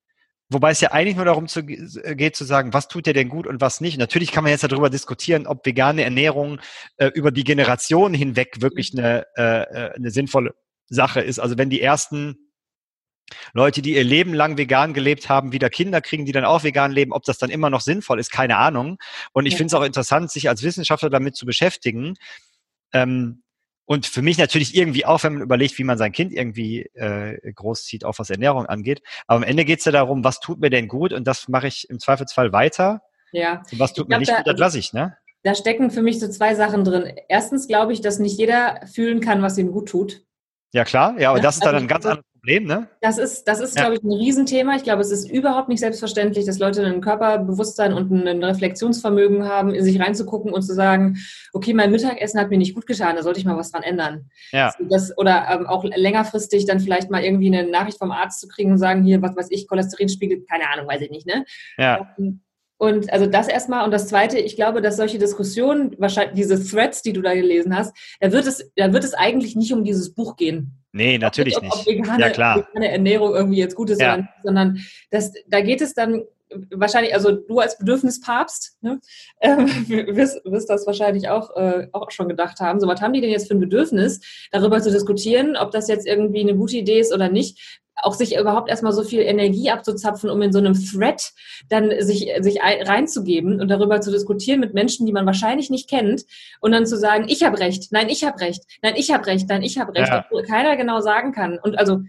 [0.50, 3.46] Wobei es ja eigentlich nur darum zu, geht zu sagen, was tut dir denn gut
[3.46, 3.98] und was nicht.
[3.98, 6.60] Natürlich kann man jetzt darüber diskutieren, ob vegane Ernährung
[6.98, 10.54] äh, über die Generationen hinweg wirklich eine, äh, äh eine sinnvolle
[10.86, 11.38] Sache ist.
[11.38, 12.36] Also wenn die ersten
[13.52, 16.92] Leute, die ihr Leben lang vegan gelebt haben, wieder Kinder kriegen, die dann auch vegan
[16.92, 18.98] leben, ob das dann immer noch sinnvoll ist, keine Ahnung.
[19.32, 19.58] Und ich ja.
[19.58, 22.14] finde es auch interessant, sich als Wissenschaftler damit zu beschäftigen.
[22.92, 23.42] Ähm,
[23.86, 27.38] und für mich natürlich irgendwie auch, wenn man überlegt, wie man sein Kind irgendwie äh,
[27.52, 29.02] großzieht, auch was Ernährung angeht.
[29.26, 31.66] Aber am Ende geht es ja darum, was tut mir denn gut und das mache
[31.66, 33.02] ich im Zweifelsfall weiter.
[33.32, 33.62] Ja.
[33.70, 35.16] Und was tut glaub, mir nicht gut, das lasse ich, ne?
[35.42, 37.12] Da stecken für mich so zwei Sachen drin.
[37.28, 40.22] Erstens glaube ich, dass nicht jeder fühlen kann, was ihm gut tut.
[40.72, 41.18] Ja, klar.
[41.20, 42.88] Ja, aber das ist dann also, ein ganz anderes Problem, ne?
[43.00, 43.84] Das ist, das ist, ja.
[43.84, 44.76] glaube ich, ein Riesenthema.
[44.76, 49.72] Ich glaube, es ist überhaupt nicht selbstverständlich, dass Leute ein Körperbewusstsein und ein Reflexionsvermögen haben,
[49.72, 51.16] in sich reinzugucken und zu sagen,
[51.54, 54.28] okay, mein Mittagessen hat mir nicht gut getan, da sollte ich mal was dran ändern.
[54.52, 54.74] Ja.
[54.90, 58.72] Das, oder ähm, auch längerfristig dann vielleicht mal irgendwie eine Nachricht vom Arzt zu kriegen
[58.72, 61.46] und sagen, hier, was weiß ich, Cholesterinspiegel, keine Ahnung, weiß ich nicht, ne?
[61.78, 62.14] Ja.
[62.18, 62.40] Ähm,
[62.76, 63.84] und also das erstmal.
[63.84, 67.76] Und das Zweite, ich glaube, dass solche Diskussionen, wahrscheinlich diese Threads, die du da gelesen
[67.76, 70.72] hast, da wird es, da wird es eigentlich nicht um dieses Buch gehen.
[70.92, 71.74] Nee, natürlich ob, nicht.
[71.74, 72.68] Ob vegane, ja, klar.
[72.68, 74.12] vegane Ernährung irgendwie jetzt gut ist, ja.
[74.12, 74.78] sondern, sondern
[75.10, 76.22] das, da geht es dann
[76.70, 79.00] wahrscheinlich, also du als Bedürfnispapst ne,
[79.40, 79.56] äh,
[80.14, 82.80] wirst, wirst das wahrscheinlich auch, äh, auch schon gedacht haben.
[82.80, 84.20] So, was haben die denn jetzt für ein Bedürfnis,
[84.52, 87.82] darüber zu diskutieren, ob das jetzt irgendwie eine gute Idee ist oder nicht?
[88.04, 91.32] Auch sich überhaupt erstmal so viel Energie abzuzapfen, um in so einem Thread
[91.68, 96.24] dann sich, sich reinzugeben und darüber zu diskutieren mit Menschen, die man wahrscheinlich nicht kennt
[96.60, 99.48] und dann zu sagen, ich habe recht, nein, ich habe recht, nein, ich habe recht,
[99.48, 100.24] nein, ich habe recht, ja.
[100.46, 101.58] keiner genau sagen kann.
[101.58, 102.02] Und also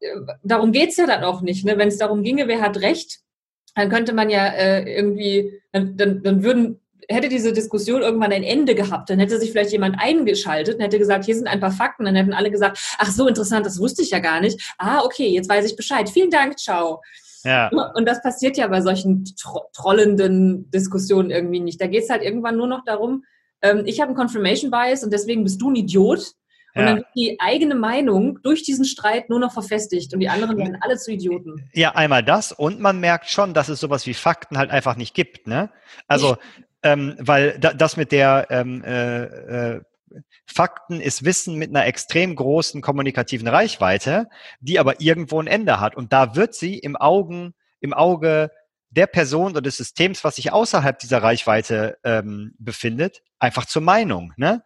[0.00, 0.08] äh,
[0.42, 1.64] darum geht's ja dann auch nicht.
[1.64, 1.78] Ne?
[1.78, 3.20] Wenn es darum ginge, wer hat recht,
[3.74, 8.42] dann könnte man ja äh, irgendwie, dann, dann, dann würden hätte diese Diskussion irgendwann ein
[8.42, 11.72] Ende gehabt, dann hätte sich vielleicht jemand eingeschaltet und hätte gesagt, hier sind ein paar
[11.72, 14.74] Fakten, dann hätten alle gesagt, ach so interessant, das wusste ich ja gar nicht.
[14.78, 16.08] Ah, okay, jetzt weiß ich Bescheid.
[16.08, 17.02] Vielen Dank, ciao.
[17.44, 17.68] Ja.
[17.94, 21.80] Und das passiert ja bei solchen tro trollenden Diskussionen irgendwie nicht.
[21.80, 23.24] Da geht es halt irgendwann nur noch darum,
[23.64, 26.32] ähm, ich habe einen Confirmation Bias und deswegen bist du ein Idiot.
[26.76, 26.86] Und ja.
[26.88, 30.76] dann wird die eigene Meinung durch diesen Streit nur noch verfestigt und die anderen werden
[30.80, 31.70] alle zu Idioten.
[31.72, 35.14] Ja, einmal das und man merkt schon, dass es sowas wie Fakten halt einfach nicht
[35.14, 35.46] gibt.
[35.46, 35.70] Ne?
[36.08, 36.36] Also
[36.84, 39.80] ähm, weil da, das mit der ähm, äh, äh,
[40.46, 44.28] Fakten ist Wissen mit einer extrem großen kommunikativen Reichweite,
[44.60, 45.96] die aber irgendwo ein Ende hat.
[45.96, 48.50] Und da wird sie im Augen, im Auge
[48.90, 54.32] der Person oder des Systems, was sich außerhalb dieser Reichweite ähm, befindet, einfach zur Meinung.
[54.36, 54.62] Ne?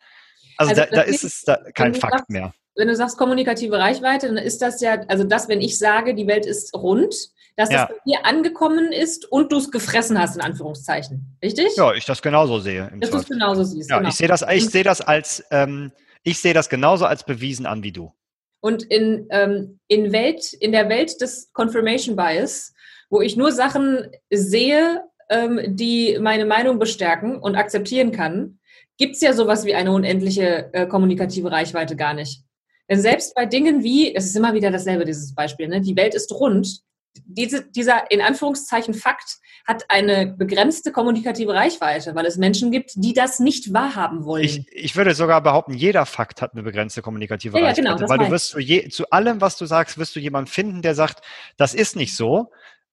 [0.59, 2.53] Also, also da, da ist es da kein Fakt sagst, mehr.
[2.79, 6.29] Wenn du sagst kommunikative Reichweite, dann ist das ja, also das, wenn ich sage, die
[6.29, 7.13] Welt ist rund,
[7.57, 7.83] dass ja.
[7.83, 11.37] es bei dir angekommen ist und du es gefressen hast, in Anführungszeichen.
[11.43, 11.77] Richtig?
[11.77, 12.93] Ja, ich das genauso sehe.
[13.01, 13.91] Dass du es genauso siehst.
[13.91, 14.11] Ja, genau.
[14.11, 15.91] ich sehe das, ich sehe das als, ähm,
[16.23, 18.13] ich sehe das genauso als bewiesen an wie du.
[18.61, 22.75] Und in, ähm, in, Welt, in der Welt des Confirmation Bias,
[23.11, 28.61] wo ich nur Sachen sehe, ähm, die meine Meinung bestärken und akzeptieren kann,
[28.99, 32.45] gibt es ja sowas wie eine unendliche äh, kommunikative Reichweite gar nicht.
[32.91, 35.81] Denn selbst bei Dingen wie, es ist immer wieder dasselbe, dieses Beispiel, ne?
[35.81, 36.83] die Welt ist rund,
[37.27, 43.13] diese, dieser in Anführungszeichen Fakt hat eine begrenzte kommunikative Reichweite, weil es Menschen gibt, die
[43.13, 44.45] das nicht wahrhaben wollen.
[44.45, 47.87] Ich, ich würde sogar behaupten, jeder Fakt hat eine begrenzte kommunikative ja, Reichweite.
[47.87, 50.51] Ja, genau, weil du wirst zu, je, zu allem, was du sagst, wirst du jemanden
[50.51, 51.23] finden, der sagt,
[51.57, 52.51] das ist nicht so.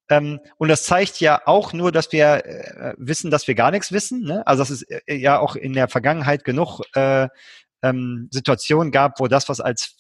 [0.10, 3.91] Ähm, und das zeigt ja auch nur, dass wir äh, wissen, dass wir gar nichts
[3.91, 4.23] wissen.
[4.23, 4.45] Ne?
[4.45, 7.27] Also das ist äh, ja auch in der Vergangenheit genug äh,
[7.86, 9.95] ähm, Situationen gab, wo das, was als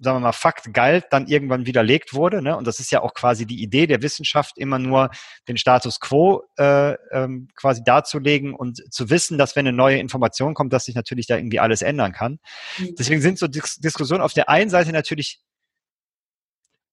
[0.00, 2.40] sagen wir mal, Fakt galt, dann irgendwann widerlegt wurde.
[2.40, 2.56] Ne?
[2.56, 5.10] Und das ist ja auch quasi die Idee der Wissenschaft, immer nur
[5.48, 10.54] den Status quo äh, ähm, quasi darzulegen und zu wissen, dass wenn eine neue Information
[10.54, 12.38] kommt, dass sich natürlich da irgendwie alles ändern kann.
[12.78, 12.94] Mhm.
[12.96, 15.40] Deswegen sind so Dis Diskussionen auf der einen Seite natürlich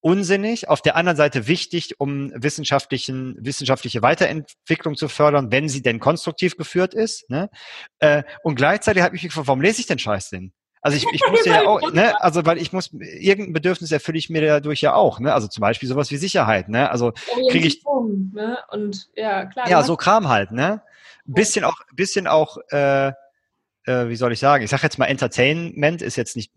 [0.05, 5.99] unsinnig, auf der anderen Seite wichtig, um wissenschaftlichen, wissenschaftliche Weiterentwicklung zu fördern, wenn sie denn
[5.99, 7.27] konstruktiv geführt ist.
[7.31, 7.49] Ne?
[7.97, 10.51] Äh, und gleichzeitig habe ich mich gefragt, warum lese ich den Scheißding?
[10.79, 14.29] Also ich, ich muss ja auch, ne, also weil ich muss, irgendein Bedürfnis erfülle ich
[14.29, 15.33] mir dadurch ja auch, ne?
[15.33, 16.91] Also zum Beispiel sowas wie Sicherheit, ne?
[16.91, 17.11] Also
[17.49, 17.83] kriege ich.
[18.31, 18.59] Ne?
[18.69, 19.67] Und ja, klar.
[19.67, 20.83] Ja, so Kram halt, ne?
[21.27, 24.63] Ein bisschen auch, bisschen auch, äh, äh, wie soll ich sagen?
[24.63, 26.51] Ich sage jetzt mal Entertainment ist jetzt nicht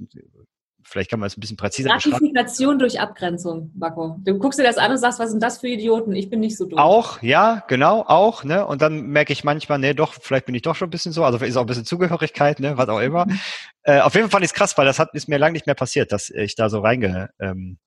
[0.88, 4.16] Vielleicht kann man es ein bisschen präziser Gratifikation durch Abgrenzung, Bako.
[4.24, 6.14] Du guckst dir das an und sagst, was sind das für Idioten?
[6.14, 6.78] Ich bin nicht so dumm.
[6.78, 8.42] Auch, ja, genau, auch.
[8.42, 8.64] Ne?
[8.64, 11.24] Und dann merke ich manchmal, nee, doch, vielleicht bin ich doch schon ein bisschen so.
[11.24, 12.76] Also ist auch ein bisschen Zugehörigkeit, ne?
[12.76, 13.26] was auch immer.
[13.84, 15.64] Äh, auf jeden Fall fand ich es krass, weil das hat, ist mir lange nicht
[15.64, 17.78] mehr passiert, dass ich da so reingesaugt ähm,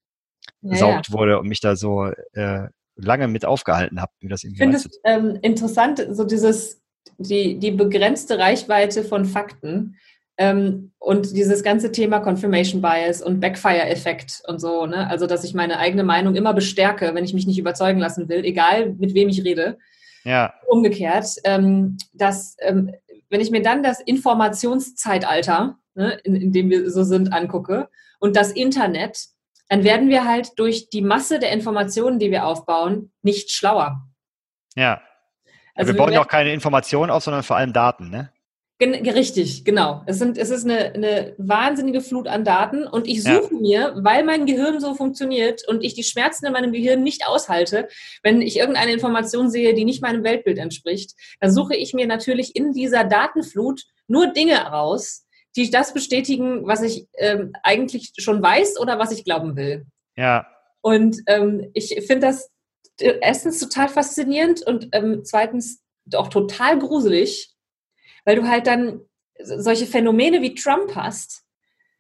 [0.61, 1.01] ja, ja.
[1.09, 4.77] wurde und mich da so äh, lange mit aufgehalten habe, wie das irgendwie Ich finde
[4.77, 6.81] es ähm, interessant, so dieses,
[7.19, 9.97] die, die begrenzte Reichweite von Fakten
[10.99, 15.09] und dieses ganze Thema Confirmation Bias und Backfire-Effekt und so, ne?
[15.09, 18.45] also dass ich meine eigene Meinung immer bestärke, wenn ich mich nicht überzeugen lassen will,
[18.45, 19.77] egal mit wem ich rede.
[20.23, 20.53] Ja.
[20.67, 22.91] Umgekehrt, ähm, dass ähm,
[23.29, 28.35] wenn ich mir dann das Informationszeitalter, ne, in, in dem wir so sind, angucke und
[28.35, 29.25] das Internet,
[29.69, 34.01] dann werden wir halt durch die Masse der Informationen, die wir aufbauen, nicht schlauer.
[34.75, 35.01] Ja.
[35.75, 38.31] Also wir bauen ja auch keine Informationen auf, sondern vor allem Daten, ne?
[38.81, 40.01] Gen richtig, genau.
[40.07, 43.59] Es, sind, es ist eine, eine wahnsinnige Flut an Daten und ich suche ja.
[43.59, 47.87] mir, weil mein Gehirn so funktioniert und ich die Schmerzen in meinem Gehirn nicht aushalte,
[48.23, 52.55] wenn ich irgendeine Information sehe, die nicht meinem Weltbild entspricht, dann suche ich mir natürlich
[52.55, 58.79] in dieser Datenflut nur Dinge raus, die das bestätigen, was ich ähm, eigentlich schon weiß
[58.79, 59.85] oder was ich glauben will.
[60.17, 60.47] Ja.
[60.81, 62.49] Und ähm, ich finde das
[62.99, 65.83] äh, erstens total faszinierend und ähm, zweitens
[66.15, 67.50] auch total gruselig
[68.25, 69.01] weil du halt dann
[69.39, 71.43] solche Phänomene wie Trump hast,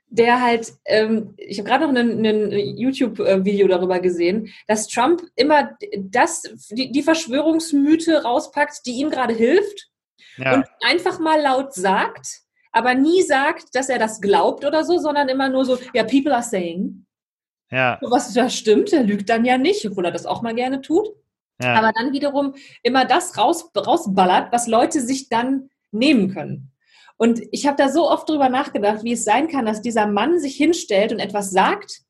[0.07, 6.43] der halt, ähm, ich habe gerade noch ein YouTube-Video darüber gesehen, dass Trump immer das,
[6.69, 9.89] die, die Verschwörungsmythe rauspackt, die ihm gerade hilft
[10.37, 10.55] ja.
[10.55, 12.41] und einfach mal laut sagt,
[12.73, 16.33] aber nie sagt, dass er das glaubt oder so, sondern immer nur so, ja, people
[16.33, 17.05] are saying.
[17.69, 17.97] Ja.
[18.01, 21.07] Was da stimmt, er lügt dann ja nicht, obwohl er das auch mal gerne tut.
[21.61, 21.75] Ja.
[21.75, 26.71] Aber dann wiederum immer das raus, rausballert, was Leute sich dann nehmen können.
[27.17, 30.39] Und ich habe da so oft drüber nachgedacht, wie es sein kann, dass dieser Mann
[30.39, 32.01] sich hinstellt und etwas sagt,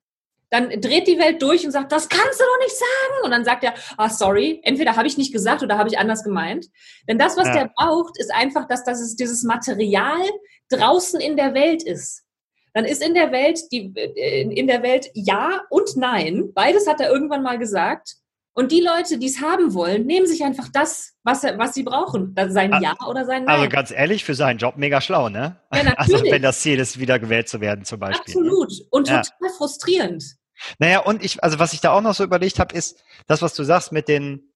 [0.52, 3.26] dann dreht die Welt durch und sagt, das kannst du doch nicht sagen.
[3.26, 6.24] Und dann sagt er, ah, sorry, entweder habe ich nicht gesagt oder habe ich anders
[6.24, 6.68] gemeint.
[7.08, 7.54] Denn das, was ja.
[7.54, 10.22] der braucht, ist einfach, dass das dieses Material
[10.70, 12.24] draußen in der Welt ist.
[12.74, 16.52] Dann ist in der Welt die, äh, in der Welt ja und nein.
[16.54, 18.16] Beides hat er irgendwann mal gesagt.
[18.54, 22.36] Und die Leute, die es haben wollen, nehmen sich einfach das, was, was sie brauchen.
[22.50, 23.56] Sein Ja oder sein Nein.
[23.56, 25.58] Also ganz ehrlich, für seinen Job mega schlau, ne?
[25.74, 25.98] Ja, natürlich.
[25.98, 28.34] Also wenn das Ziel ist, wieder gewählt zu werden zum Beispiel.
[28.34, 28.74] Absolut.
[28.90, 29.22] Und ja.
[29.22, 30.36] total frustrierend.
[30.80, 33.54] Naja, und ich, also was ich da auch noch so überlegt habe, ist das, was
[33.54, 34.52] du sagst mit den,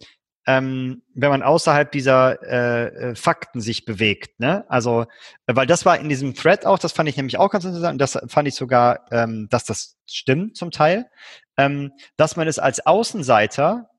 [0.48, 4.66] ähm, wenn man außerhalb dieser äh, äh, Fakten sich bewegt, ne?
[4.70, 5.06] Also,
[5.48, 8.20] weil das war in diesem Thread auch, das fand ich nämlich auch ganz interessant, das
[8.28, 11.10] fand ich sogar, ähm, dass das stimmt zum Teil,
[11.58, 13.90] ähm, dass man es als Außenseiter,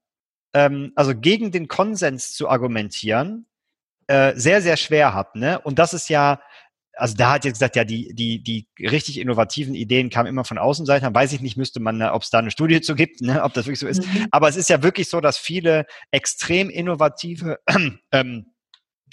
[0.54, 3.46] ähm, also gegen den Konsens zu argumentieren,
[4.06, 5.34] äh, sehr, sehr schwer hat.
[5.34, 5.58] Ne?
[5.60, 6.40] Und das ist ja,
[6.96, 10.58] also da hat jetzt gesagt, ja, die, die, die richtig innovativen Ideen kamen immer von
[10.58, 11.14] Außenseitern.
[11.14, 13.66] Weiß ich nicht, müsste man, ob es da eine Studie zu gibt, ne, ob das
[13.66, 14.06] wirklich so ist.
[14.06, 14.28] Mhm.
[14.30, 17.58] Aber es ist ja wirklich so, dass viele extrem innovative
[18.12, 18.54] ähm,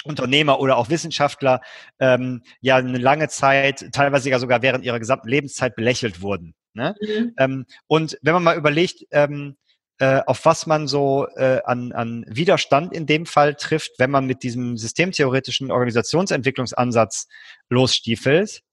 [0.03, 1.61] Unternehmer oder auch Wissenschaftler
[1.99, 6.55] ähm, ja eine lange Zeit, teilweise ja sogar während ihrer gesamten Lebenszeit belächelt wurden.
[6.73, 6.95] Ne?
[7.01, 7.33] Mhm.
[7.37, 9.57] Ähm, und wenn man mal überlegt, ähm,
[9.99, 14.25] äh, auf was man so äh, an, an Widerstand in dem Fall trifft, wenn man
[14.25, 17.27] mit diesem systemtheoretischen Organisationsentwicklungsansatz
[17.69, 18.63] losstiefelt,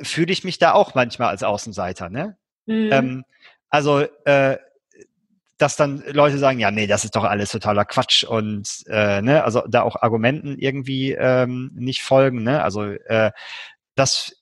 [0.00, 2.08] fühle ich mich da auch manchmal als Außenseiter.
[2.08, 2.36] Ne?
[2.66, 2.88] Mhm.
[2.92, 3.24] Ähm,
[3.68, 4.58] also äh,
[5.62, 9.44] dass dann Leute sagen, ja, nee, das ist doch alles totaler Quatsch und äh, ne,
[9.44, 12.64] also da auch Argumenten irgendwie ähm, nicht folgen, ne?
[12.64, 13.30] Also äh,
[13.94, 14.36] das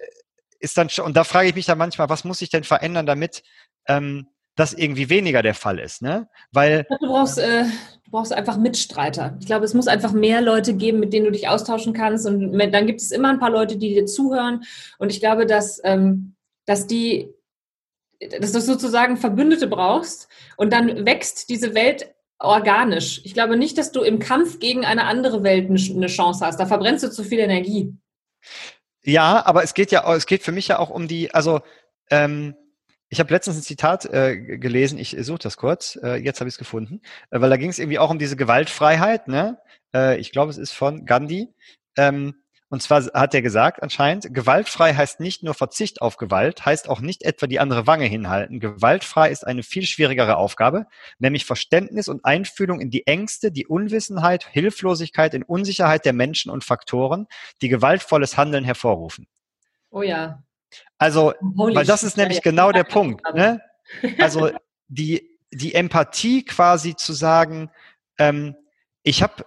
[0.59, 3.05] ist dann schon, und da frage ich mich dann manchmal, was muss ich denn verändern,
[3.05, 3.43] damit
[3.87, 6.29] ähm, das irgendwie weniger der Fall ist, ne?
[6.53, 7.65] Weil du brauchst, äh,
[8.05, 9.37] du brauchst einfach Mitstreiter.
[9.41, 12.59] Ich glaube, es muss einfach mehr Leute geben, mit denen du dich austauschen kannst und
[12.59, 14.63] dann gibt es immer ein paar Leute, die dir zuhören
[14.99, 17.35] und ich glaube, dass ähm, dass die
[18.41, 23.21] dass du sozusagen Verbündete brauchst und dann wächst diese Welt organisch.
[23.25, 26.59] Ich glaube nicht, dass du im Kampf gegen eine andere Welt eine Chance hast.
[26.59, 27.95] Da verbrennst du zu viel Energie.
[29.03, 31.61] Ja, aber es geht ja, es geht für mich ja auch um die, also
[32.11, 32.55] ähm,
[33.09, 36.55] ich habe letztens ein Zitat äh, gelesen, ich suche das kurz, äh, jetzt habe ich
[36.55, 39.59] es gefunden, äh, weil da ging es irgendwie auch um diese Gewaltfreiheit, ne?
[39.95, 41.53] Äh, ich glaube, es ist von Gandhi.
[41.97, 42.35] Ähm,
[42.71, 47.01] und zwar hat er gesagt, anscheinend, gewaltfrei heißt nicht nur Verzicht auf Gewalt, heißt auch
[47.01, 48.61] nicht etwa die andere Wange hinhalten.
[48.61, 50.87] Gewaltfrei ist eine viel schwierigere Aufgabe,
[51.19, 56.63] nämlich Verständnis und Einfühlung in die Ängste, die Unwissenheit, Hilflosigkeit, in Unsicherheit der Menschen und
[56.63, 57.27] Faktoren,
[57.61, 59.27] die gewaltvolles Handeln hervorrufen.
[59.91, 60.45] Oh ja.
[60.97, 63.25] Also, Holy weil das ist nämlich ja, genau der Punkt.
[63.35, 63.61] Ne?
[64.21, 64.53] Also
[64.87, 67.73] die, die Empathie quasi zu sagen,
[68.17, 68.55] ähm,
[69.03, 69.45] ich habe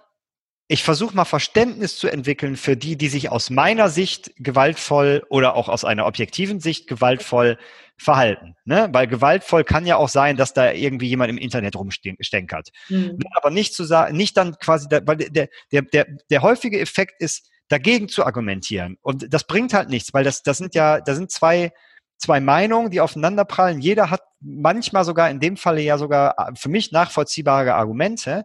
[0.66, 5.56] ich versuche mal Verständnis zu entwickeln für die, die sich aus meiner Sicht gewaltvoll oder
[5.56, 7.58] auch aus einer objektiven Sicht gewaltvoll
[7.98, 8.56] verhalten.
[8.64, 8.88] Ne?
[8.92, 12.70] Weil gewaltvoll kann ja auch sein, dass da irgendwie jemand im Internet rumstenkert.
[12.88, 13.18] Mhm.
[13.32, 17.20] Aber nicht zu sagen, nicht dann quasi, da, weil der, der, der, der häufige Effekt
[17.20, 18.96] ist, dagegen zu argumentieren.
[19.02, 21.72] Und das bringt halt nichts, weil das, das sind ja, da sind zwei,
[22.18, 23.80] zwei Meinungen, die aufeinanderprallen.
[23.80, 28.44] Jeder hat manchmal sogar in dem Falle ja sogar für mich nachvollziehbare Argumente.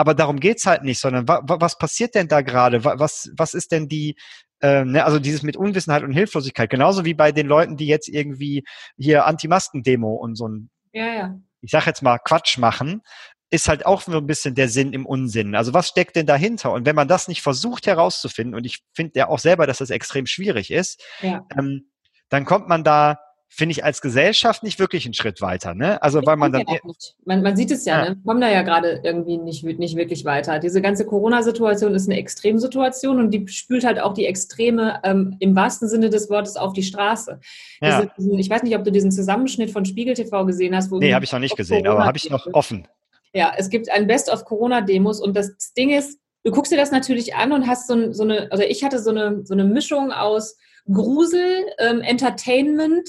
[0.00, 2.84] Aber darum geht's halt nicht, sondern wa, wa, was passiert denn da gerade?
[2.84, 4.14] Was, was ist denn die,
[4.60, 8.08] äh, ne, also dieses mit Unwissenheit und Hilflosigkeit, genauso wie bei den Leuten, die jetzt
[8.08, 8.64] irgendwie
[8.96, 11.34] hier Anti-Masken-Demo und so ein, ja, ja.
[11.62, 13.02] ich sag jetzt mal, Quatsch machen,
[13.50, 15.56] ist halt auch nur ein bisschen der Sinn im Unsinn.
[15.56, 16.70] Also was steckt denn dahinter?
[16.70, 19.90] Und wenn man das nicht versucht herauszufinden, und ich finde ja auch selber, dass das
[19.90, 21.44] extrem schwierig ist, ja.
[21.58, 21.90] ähm,
[22.28, 25.74] dann kommt man da finde ich als Gesellschaft nicht wirklich einen Schritt weiter.
[25.74, 26.00] Ne?
[26.02, 26.64] Also weil man dann.
[26.68, 26.78] Ja
[27.24, 28.10] man, man, sieht es ja, ja.
[28.10, 28.16] Ne?
[28.16, 30.58] wir kommen da ja gerade irgendwie nicht, nicht wirklich weiter.
[30.58, 35.56] Diese ganze Corona-Situation ist eine Extremsituation und die spült halt auch die Extreme ähm, im
[35.56, 37.40] wahrsten Sinne des Wortes auf die Straße.
[37.80, 38.02] Ja.
[38.02, 40.90] Diese, diesen, ich weiß nicht, ob du diesen Zusammenschnitt von Spiegel TV gesehen hast.
[40.90, 42.86] Wo nee, habe ich noch nicht gesehen, Corona aber habe ich noch offen.
[43.32, 46.90] Ja, es gibt ein Best of Corona-Demos und das Ding ist, du guckst dir das
[46.90, 50.12] natürlich an und hast so, so eine, also ich hatte so eine, so eine Mischung
[50.12, 50.56] aus
[50.90, 53.08] Grusel, ähm, Entertainment,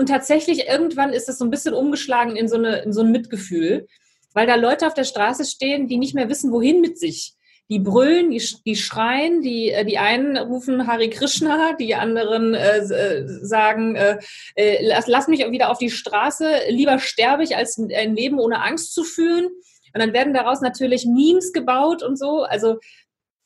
[0.00, 3.12] und tatsächlich irgendwann ist es so ein bisschen umgeschlagen in so, eine, in so ein
[3.12, 3.86] Mitgefühl,
[4.32, 7.34] weil da Leute auf der Straße stehen, die nicht mehr wissen, wohin mit sich.
[7.68, 12.78] Die brüllen, die, die schreien, die, äh, die einen rufen Hare Krishna, die anderen äh,
[12.78, 14.18] äh, sagen, äh,
[14.54, 18.62] äh, lass, lass mich wieder auf die Straße, lieber sterbe ich, als ein Leben ohne
[18.62, 19.48] Angst zu führen.
[19.92, 22.44] Und dann werden daraus natürlich Memes gebaut und so.
[22.44, 22.78] Also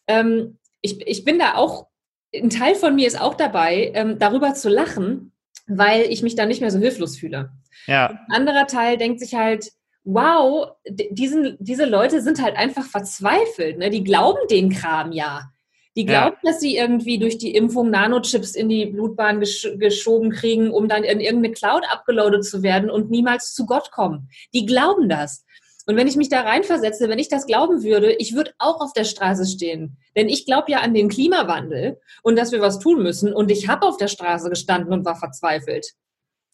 [0.07, 1.88] ähm, ich, ich bin da auch,
[2.33, 5.33] ein Teil von mir ist auch dabei, ähm, darüber zu lachen,
[5.66, 7.50] weil ich mich dann nicht mehr so hilflos fühle.
[7.87, 8.11] Ja.
[8.29, 9.70] Ein anderer Teil denkt sich halt,
[10.05, 13.79] wow, diesen, diese Leute sind halt einfach verzweifelt.
[13.79, 13.90] Ne?
[13.90, 15.50] Die glauben den Kram ja.
[15.96, 16.50] Die glauben, ja.
[16.50, 21.05] dass sie irgendwie durch die Impfung Nanochips in die Blutbahn gesch geschoben kriegen, um dann
[21.05, 24.29] in irgendeine Cloud abgeloadet zu werden und niemals zu Gott kommen.
[24.53, 25.43] Die glauben das.
[25.87, 28.92] Und wenn ich mich da reinversetze, wenn ich das glauben würde, ich würde auch auf
[28.92, 29.99] der Straße stehen.
[30.16, 33.33] Denn ich glaube ja an den Klimawandel und dass wir was tun müssen.
[33.33, 35.92] Und ich habe auf der Straße gestanden und war verzweifelt.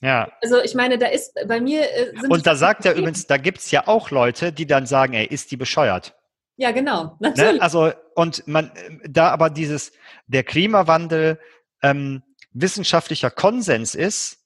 [0.03, 0.33] Ja.
[0.43, 1.83] Also ich meine, da ist bei mir.
[1.83, 5.13] Äh, und da sagt er übrigens, da gibt es ja auch Leute, die dann sagen,
[5.13, 6.15] ey, ist die bescheuert?
[6.57, 7.17] Ja, genau.
[7.21, 7.31] Ne?
[7.31, 7.55] Natürlich.
[7.55, 7.63] Ne?
[7.63, 8.71] Also, und man,
[9.09, 9.93] da aber dieses,
[10.27, 11.39] der Klimawandel
[11.83, 14.40] ähm, wissenschaftlicher Konsens ist,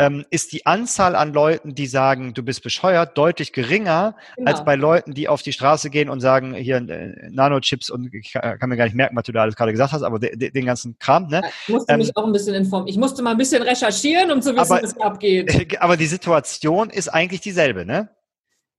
[0.00, 4.50] ähm, ist die Anzahl an Leuten, die sagen, du bist bescheuert, deutlich geringer genau.
[4.50, 8.32] als bei Leuten, die auf die Straße gehen und sagen, hier äh, Nanochips und ich
[8.32, 10.50] kann mir gar nicht merken, was du da alles gerade gesagt hast, aber de, de,
[10.50, 11.26] den ganzen Kram.
[11.28, 11.42] Ne?
[11.66, 12.88] Ich musste ähm, mich auch ein bisschen informieren.
[12.88, 15.50] Ich musste mal ein bisschen recherchieren, um zu wissen, aber, was abgeht.
[15.80, 18.10] Aber die Situation ist eigentlich dieselbe, ne?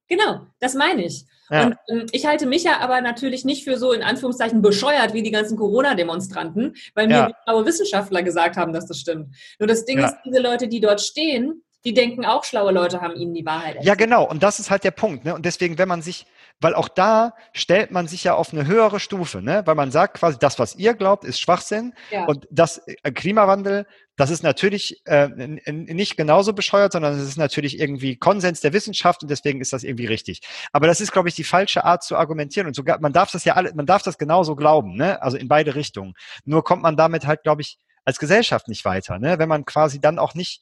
[0.07, 1.25] Genau, das meine ich.
[1.51, 1.65] Ja.
[1.65, 5.21] Und ähm, ich halte mich ja aber natürlich nicht für so in Anführungszeichen bescheuert wie
[5.21, 7.31] die ganzen Corona-Demonstranten, weil mir ja.
[7.43, 9.35] schlaue Wissenschaftler gesagt haben, dass das stimmt.
[9.59, 10.07] Nur das Ding ja.
[10.07, 13.75] ist, diese Leute, die dort stehen, die denken auch, schlaue Leute haben ihnen die Wahrheit
[13.75, 13.85] erzählt.
[13.85, 14.27] Ja, genau.
[14.27, 15.25] Und das ist halt der Punkt.
[15.25, 15.33] Ne?
[15.33, 16.27] Und deswegen, wenn man sich,
[16.59, 19.63] weil auch da stellt man sich ja auf eine höhere Stufe, ne?
[19.65, 21.93] weil man sagt quasi, das, was ihr glaubt, ist Schwachsinn.
[22.11, 22.25] Ja.
[22.25, 23.87] Und das äh, Klimawandel,
[24.17, 25.29] das ist natürlich äh,
[25.71, 29.83] nicht genauso bescheuert, sondern es ist natürlich irgendwie Konsens der Wissenschaft und deswegen ist das
[29.83, 30.41] irgendwie richtig.
[30.73, 32.67] Aber das ist, glaube ich, die falsche Art zu argumentieren.
[32.67, 35.21] Und sogar, man darf das ja alle, man darf das genauso glauben, ne?
[35.21, 36.13] Also in beide Richtungen.
[36.43, 39.39] Nur kommt man damit halt, glaube ich, als Gesellschaft nicht weiter, ne?
[39.39, 40.61] Wenn man quasi dann auch nicht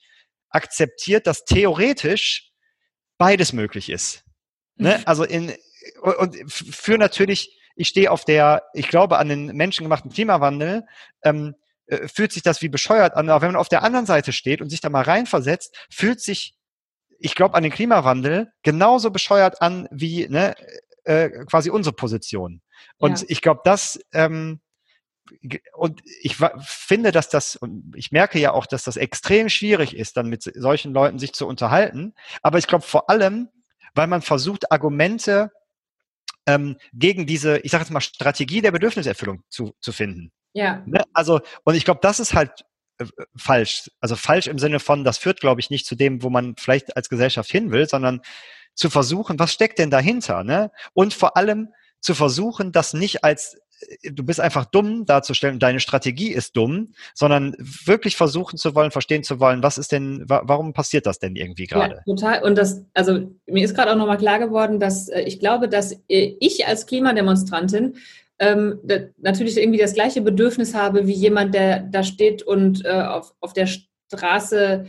[0.50, 2.52] akzeptiert, dass theoretisch
[3.18, 4.24] beides möglich ist.
[4.76, 4.98] Ne?
[4.98, 5.04] Mhm.
[5.06, 5.54] Also in
[6.02, 10.86] und für natürlich, ich stehe auf der, ich glaube an den menschengemachten Klimawandel,
[11.24, 11.56] ähm,
[11.90, 13.30] äh, fühlt sich das wie bescheuert an.
[13.30, 16.56] Aber wenn man auf der anderen Seite steht und sich da mal reinversetzt, fühlt sich,
[17.20, 20.56] ich glaube an den Klimawandel genauso bescheuert an wie ne,
[21.04, 22.62] äh, quasi unsere Position.
[22.98, 23.26] Und ja.
[23.30, 24.62] ich glaube, das ähm,
[25.74, 30.18] und ich finde, dass das, und ich merke ja auch, dass das extrem schwierig ist,
[30.18, 32.14] dann mit solchen Leuten sich zu unterhalten.
[32.42, 33.50] Aber ich glaube vor allem,
[33.94, 35.52] weil man versucht, Argumente
[36.46, 40.32] ähm, gegen diese, ich sage jetzt mal, Strategie der Bedürfniserfüllung zu, zu finden.
[40.54, 40.84] Ja.
[40.86, 41.04] Ne?
[41.14, 42.66] Also, und ich glaube, das ist halt
[43.00, 43.90] äh, falsch.
[44.00, 46.96] Also falsch im Sinne von, das führt, glaube ich, nicht zu dem, wo man vielleicht
[46.96, 48.22] als Gesellschaft hin will, sondern
[48.76, 50.72] zu versuchen, was steckt denn dahinter, ne?
[50.94, 53.58] Und vor allem zu versuchen, das nicht als
[54.02, 58.92] äh, du bist einfach dumm darzustellen, deine Strategie ist dumm, sondern wirklich versuchen zu wollen,
[58.92, 62.02] verstehen zu wollen, was ist denn, warum passiert das denn irgendwie gerade?
[62.06, 62.44] Ja, total.
[62.44, 65.92] Und das, also mir ist gerade auch nochmal klar geworden, dass äh, ich glaube, dass
[66.08, 67.98] äh, ich als Klimademonstrantin
[68.40, 68.80] ähm,
[69.18, 73.54] natürlich irgendwie das gleiche Bedürfnis habe wie jemand, der da steht und äh, auf, auf
[73.54, 74.86] der Straße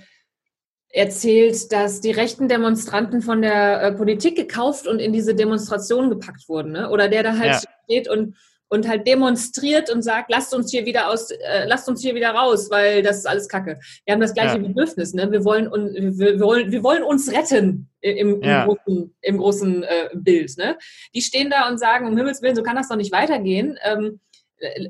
[0.93, 6.49] erzählt, dass die rechten Demonstranten von der äh, Politik gekauft und in diese Demonstration gepackt
[6.49, 6.73] wurden.
[6.73, 6.91] Ne?
[6.91, 7.61] Oder der da halt ja.
[7.85, 8.37] steht und,
[8.71, 12.31] und halt demonstriert und sagt, lasst uns hier wieder aus, äh, lasst uns hier wieder
[12.31, 13.81] raus, weil das ist alles Kacke.
[14.05, 14.63] Wir haben das gleiche ja.
[14.63, 15.31] Bedürfnis, ne?
[15.31, 18.65] Wir wollen, un, wir, wir, wollen, wir wollen uns retten im, im ja.
[18.65, 20.57] großen, im großen äh, Bild.
[20.57, 20.79] Ne?
[21.15, 23.77] Die stehen da und sagen, um Himmels Willen, so kann das doch nicht weitergehen.
[23.85, 24.21] Ähm,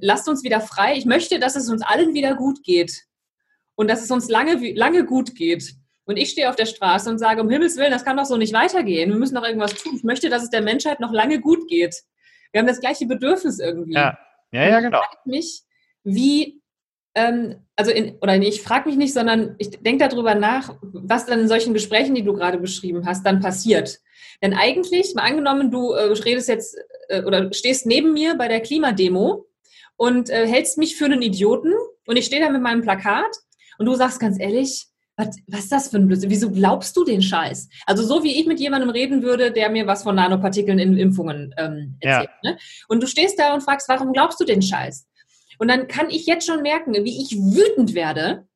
[0.00, 0.94] lasst uns wieder frei.
[0.96, 3.04] Ich möchte, dass es uns allen wieder gut geht.
[3.76, 5.72] Und dass es uns lange, lange gut geht.
[6.04, 8.36] Und ich stehe auf der Straße und sage, um Himmels Willen, das kann doch so
[8.36, 9.10] nicht weitergehen.
[9.10, 9.94] Wir müssen doch irgendwas tun.
[9.96, 12.02] Ich möchte, dass es der Menschheit noch lange gut geht.
[12.52, 13.94] Wir haben das gleiche Bedürfnis irgendwie.
[13.94, 14.18] Ja,
[14.52, 15.00] ja, ja genau.
[15.24, 15.62] Ich mich,
[16.04, 16.60] wie,
[17.14, 21.26] ähm, also in, oder nee, ich frage mich nicht, sondern ich denke darüber nach, was
[21.26, 24.00] dann in solchen Gesprächen, die du gerade beschrieben hast, dann passiert.
[24.42, 26.76] Denn eigentlich, mal angenommen, du äh, redest jetzt
[27.08, 29.46] äh, oder stehst neben mir bei der Klimademo
[29.96, 31.74] und äh, hältst mich für einen Idioten
[32.06, 33.36] und ich stehe da mit meinem Plakat
[33.78, 34.89] und du sagst ganz ehrlich,
[35.20, 36.30] was, was ist das für ein Blödsinn?
[36.30, 37.68] Wieso glaubst du den Scheiß?
[37.86, 41.54] Also so wie ich mit jemandem reden würde, der mir was von Nanopartikeln in Impfungen
[41.58, 42.30] ähm, erzählt.
[42.42, 42.52] Ja.
[42.52, 42.58] Ne?
[42.88, 45.06] Und du stehst da und fragst, warum glaubst du den Scheiß?
[45.58, 48.46] Und dann kann ich jetzt schon merken, wie ich wütend werde,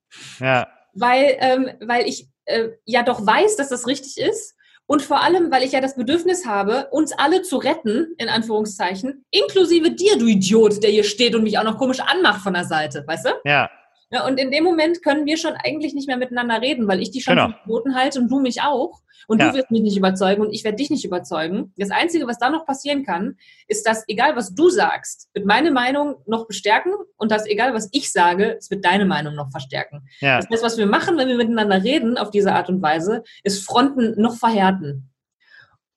[0.41, 0.67] ja.
[0.95, 4.55] weil, ähm, weil ich äh, ja doch weiß, dass das richtig ist.
[4.87, 9.25] Und vor allem, weil ich ja das Bedürfnis habe, uns alle zu retten, in Anführungszeichen,
[9.31, 12.65] inklusive dir, du Idiot, der hier steht und mich auch noch komisch anmacht von der
[12.65, 13.31] Seite, weißt du?
[13.45, 13.71] Ja,
[14.15, 17.11] ja, und in dem Moment können wir schon eigentlich nicht mehr miteinander reden, weil ich
[17.11, 17.49] die schon genau.
[17.49, 19.01] verboten halte und du mich auch.
[19.27, 19.49] Und ja.
[19.49, 21.73] du wirst mich nicht überzeugen und ich werde dich nicht überzeugen.
[21.77, 25.73] Das Einzige, was da noch passieren kann, ist, dass egal was du sagst, wird meine
[25.73, 30.07] Meinung noch bestärken und dass egal was ich sage, es wird deine Meinung noch verstärken.
[30.21, 30.37] Ja.
[30.37, 33.65] Das heißt, was wir machen, wenn wir miteinander reden auf diese Art und Weise, ist
[33.65, 35.11] Fronten noch verhärten.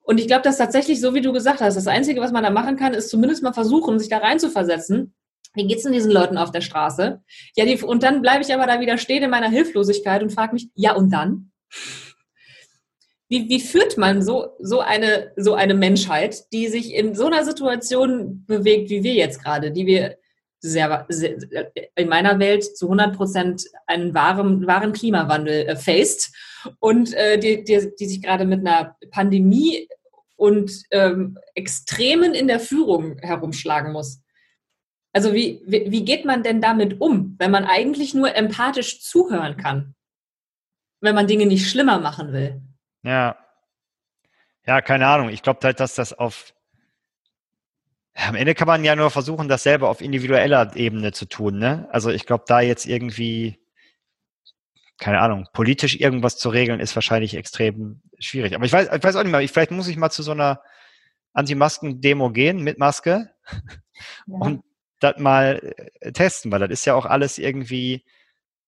[0.00, 2.50] Und ich glaube, dass tatsächlich, so wie du gesagt hast, das Einzige, was man da
[2.50, 5.14] machen kann, ist zumindest mal versuchen, sich da reinzuversetzen
[5.54, 7.22] wie geht's denn diesen Leuten auf der Straße?
[7.56, 10.54] Ja, die, und dann bleibe ich aber da wieder stehen in meiner Hilflosigkeit und frage
[10.54, 11.50] mich, ja und dann?
[13.28, 17.44] Wie, wie führt man so, so, eine, so eine Menschheit, die sich in so einer
[17.44, 20.16] Situation bewegt, wie wir jetzt gerade, die wir
[20.60, 21.36] sehr, sehr
[21.94, 26.32] in meiner Welt zu 100 Prozent einen wahren, wahren Klimawandel äh, faced
[26.80, 29.88] und äh, die, die, die sich gerade mit einer Pandemie
[30.36, 34.20] und ähm, Extremen in der Führung herumschlagen muss.
[35.18, 39.56] Also wie, wie, wie geht man denn damit um, wenn man eigentlich nur empathisch zuhören
[39.56, 39.96] kann?
[41.00, 42.62] Wenn man Dinge nicht schlimmer machen will?
[43.02, 43.36] Ja.
[44.64, 45.30] Ja, keine Ahnung.
[45.30, 46.54] Ich glaube halt, dass das auf
[48.14, 51.58] am Ende kann man ja nur versuchen, das selber auf individueller Ebene zu tun.
[51.58, 51.88] Ne?
[51.90, 53.58] Also ich glaube, da jetzt irgendwie,
[54.98, 58.54] keine Ahnung, politisch irgendwas zu regeln, ist wahrscheinlich extrem schwierig.
[58.54, 60.62] Aber ich weiß, ich weiß auch nicht mehr, vielleicht muss ich mal zu so einer
[61.32, 64.36] Anti-Masken-Demo gehen mit Maske ja.
[64.38, 64.62] und
[65.00, 68.04] das mal äh, testen, weil das ist ja auch alles irgendwie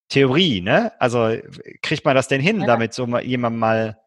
[0.09, 0.91] Theorie, ne?
[0.99, 1.37] Also
[1.81, 2.67] kriegt man das denn hin, ja.
[2.67, 3.97] damit so mal jemand mal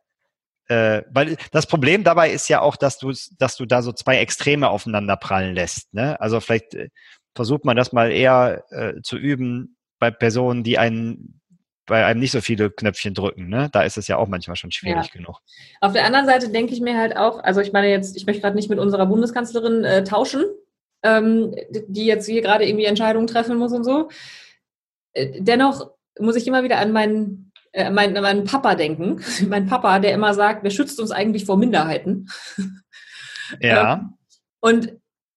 [0.68, 4.16] äh, weil das Problem dabei ist ja auch, dass du, dass du da so zwei
[4.18, 5.92] Extreme aufeinander prallen lässt.
[5.92, 6.18] Ne?
[6.20, 6.88] Also vielleicht äh,
[7.34, 11.40] versucht man das mal eher äh, zu üben bei Personen, die einen
[11.86, 13.50] bei einem nicht so viele Knöpfchen drücken.
[13.50, 13.68] Ne?
[13.72, 15.12] Da ist es ja auch manchmal schon schwierig ja.
[15.12, 15.40] genug.
[15.82, 18.40] Auf der anderen Seite denke ich mir halt auch, also ich meine jetzt, ich möchte
[18.40, 20.44] gerade nicht mit unserer Bundeskanzlerin äh, tauschen,
[21.04, 24.08] ähm, die jetzt hier gerade irgendwie Entscheidungen treffen muss und so.
[25.12, 29.20] Äh, dennoch muss ich immer wieder an meinen, äh, meinen, meinen Papa denken.
[29.48, 32.28] mein Papa, der immer sagt, wer schützt uns eigentlich vor Minderheiten?
[33.60, 33.92] Ja.
[33.92, 34.14] ähm,
[34.60, 34.96] und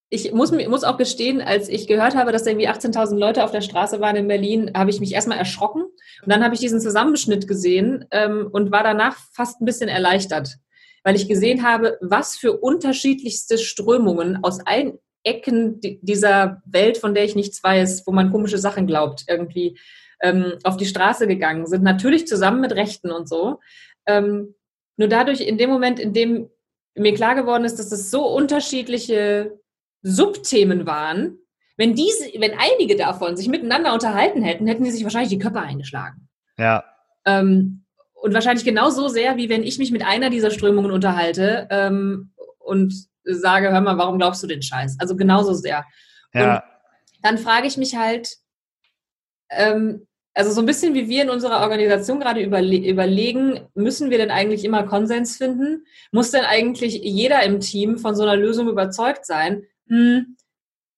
[0.09, 3.51] ich muss, muss auch gestehen, als ich gehört habe, dass da irgendwie 18.000 Leute auf
[3.51, 5.81] der Straße waren in Berlin, habe ich mich erstmal erschrocken.
[5.83, 10.55] Und dann habe ich diesen Zusammenschnitt gesehen ähm, und war danach fast ein bisschen erleichtert,
[11.03, 17.25] weil ich gesehen habe, was für unterschiedlichste Strömungen aus allen Ecken dieser Welt, von der
[17.25, 19.77] ich nichts weiß, wo man komische Sachen glaubt, irgendwie
[20.21, 21.83] ähm, auf die Straße gegangen sind.
[21.83, 23.59] Natürlich zusammen mit Rechten und so.
[24.05, 24.55] Ähm,
[24.95, 26.49] nur dadurch, in dem Moment, in dem
[26.95, 29.59] mir klar geworden ist, dass es so unterschiedliche
[30.01, 31.37] Subthemen waren,
[31.77, 35.59] wenn diese, wenn einige davon sich miteinander unterhalten hätten, hätten sie sich wahrscheinlich die Köpfe
[35.59, 36.27] eingeschlagen.
[36.57, 36.83] Ja.
[37.25, 37.83] Ähm,
[38.15, 42.93] und wahrscheinlich genauso sehr, wie wenn ich mich mit einer dieser Strömungen unterhalte ähm, und
[43.27, 44.97] sage, hör mal, warum glaubst du den Scheiß?
[44.99, 45.85] Also genauso sehr.
[46.33, 46.63] Ja.
[47.23, 48.37] dann frage ich mich halt,
[49.49, 50.07] ähm,
[50.37, 54.29] also so ein bisschen wie wir in unserer Organisation gerade überle überlegen, müssen wir denn
[54.29, 55.85] eigentlich immer Konsens finden?
[56.11, 59.63] Muss denn eigentlich jeder im Team von so einer Lösung überzeugt sein?
[59.87, 60.37] Hm,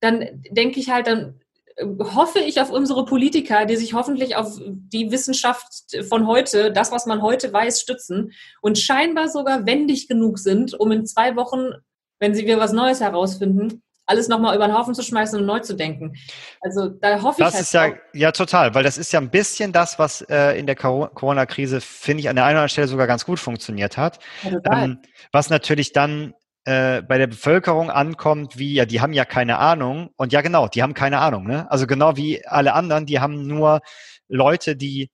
[0.02, 1.40] dann denke ich halt, dann
[1.78, 6.92] äh, hoffe ich auf unsere Politiker, die sich hoffentlich auf die Wissenschaft von heute, das,
[6.92, 11.72] was man heute weiß, stützen und scheinbar sogar wendig genug sind, um in zwei Wochen,
[12.20, 15.60] wenn sie wieder was Neues herausfinden, alles nochmal über den Haufen zu schmeißen und neu
[15.60, 16.16] zu denken.
[16.62, 17.60] Also da hoffe das ich.
[17.60, 20.58] Das halt ist ja, ja total, weil das ist ja ein bisschen das, was äh,
[20.58, 23.98] in der Corona-Krise, finde ich, an der einen oder anderen Stelle sogar ganz gut funktioniert
[23.98, 24.18] hat.
[24.44, 25.00] Ja, ähm,
[25.32, 26.34] was natürlich dann
[26.66, 30.10] äh, bei der Bevölkerung ankommt, wie, ja, die haben ja keine Ahnung.
[30.18, 31.46] Und ja, genau, die haben keine Ahnung.
[31.46, 31.70] Ne?
[31.72, 33.82] Also genau wie alle anderen, die haben nur
[34.28, 35.12] Leute, die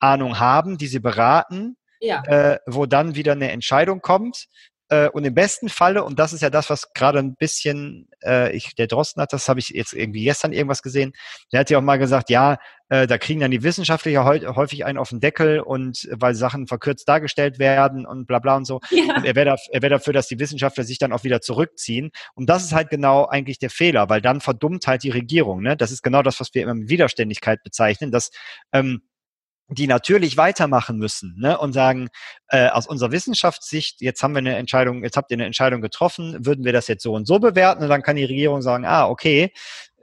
[0.00, 2.22] Ahnung haben, die sie beraten, ja.
[2.24, 4.46] äh, wo dann wieder eine Entscheidung kommt.
[4.88, 8.54] Äh, und im besten Falle, und das ist ja das, was gerade ein bisschen, äh,
[8.56, 11.12] ich, der Drosten hat, das habe ich jetzt irgendwie gestern irgendwas gesehen,
[11.52, 12.56] der hat ja auch mal gesagt, ja,
[12.88, 17.08] äh, da kriegen dann die Wissenschaftler häufig einen auf den Deckel und weil Sachen verkürzt
[17.08, 18.80] dargestellt werden und bla bla und so.
[18.90, 19.16] Ja.
[19.16, 22.10] Und er wäre er wär dafür, dass die Wissenschaftler sich dann auch wieder zurückziehen.
[22.34, 25.62] Und das ist halt genau eigentlich der Fehler, weil dann verdummt halt die Regierung.
[25.62, 25.76] Ne?
[25.76, 28.30] Das ist genau das, was wir immer mit Widerständigkeit bezeichnen, dass
[28.72, 29.02] ähm,
[29.68, 32.08] die natürlich weitermachen müssen ne, und sagen,
[32.48, 36.46] äh, aus unserer Wissenschaftssicht, jetzt haben wir eine Entscheidung, jetzt habt ihr eine Entscheidung getroffen,
[36.46, 39.06] würden wir das jetzt so und so bewerten und dann kann die Regierung sagen, ah,
[39.06, 39.52] okay,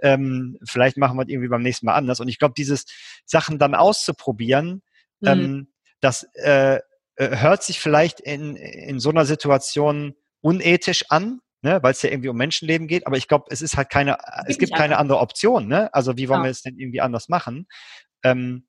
[0.02, 2.20] ähm, vielleicht machen wir es irgendwie beim nächsten Mal anders.
[2.20, 2.86] Und ich glaube, dieses
[3.26, 4.84] Sachen dann auszuprobieren,
[5.20, 5.28] mhm.
[5.28, 5.68] ähm,
[6.00, 6.80] das äh,
[7.16, 12.12] äh, hört sich vielleicht in, in so einer Situation unethisch an, ne, weil es ja
[12.12, 15.20] irgendwie um Menschenleben geht, aber ich glaube, es ist halt keine, es gibt keine andere
[15.20, 15.92] Option, ne?
[15.94, 16.46] Also wie wollen ja.
[16.46, 17.68] wir es denn irgendwie anders machen?
[18.24, 18.68] Ähm,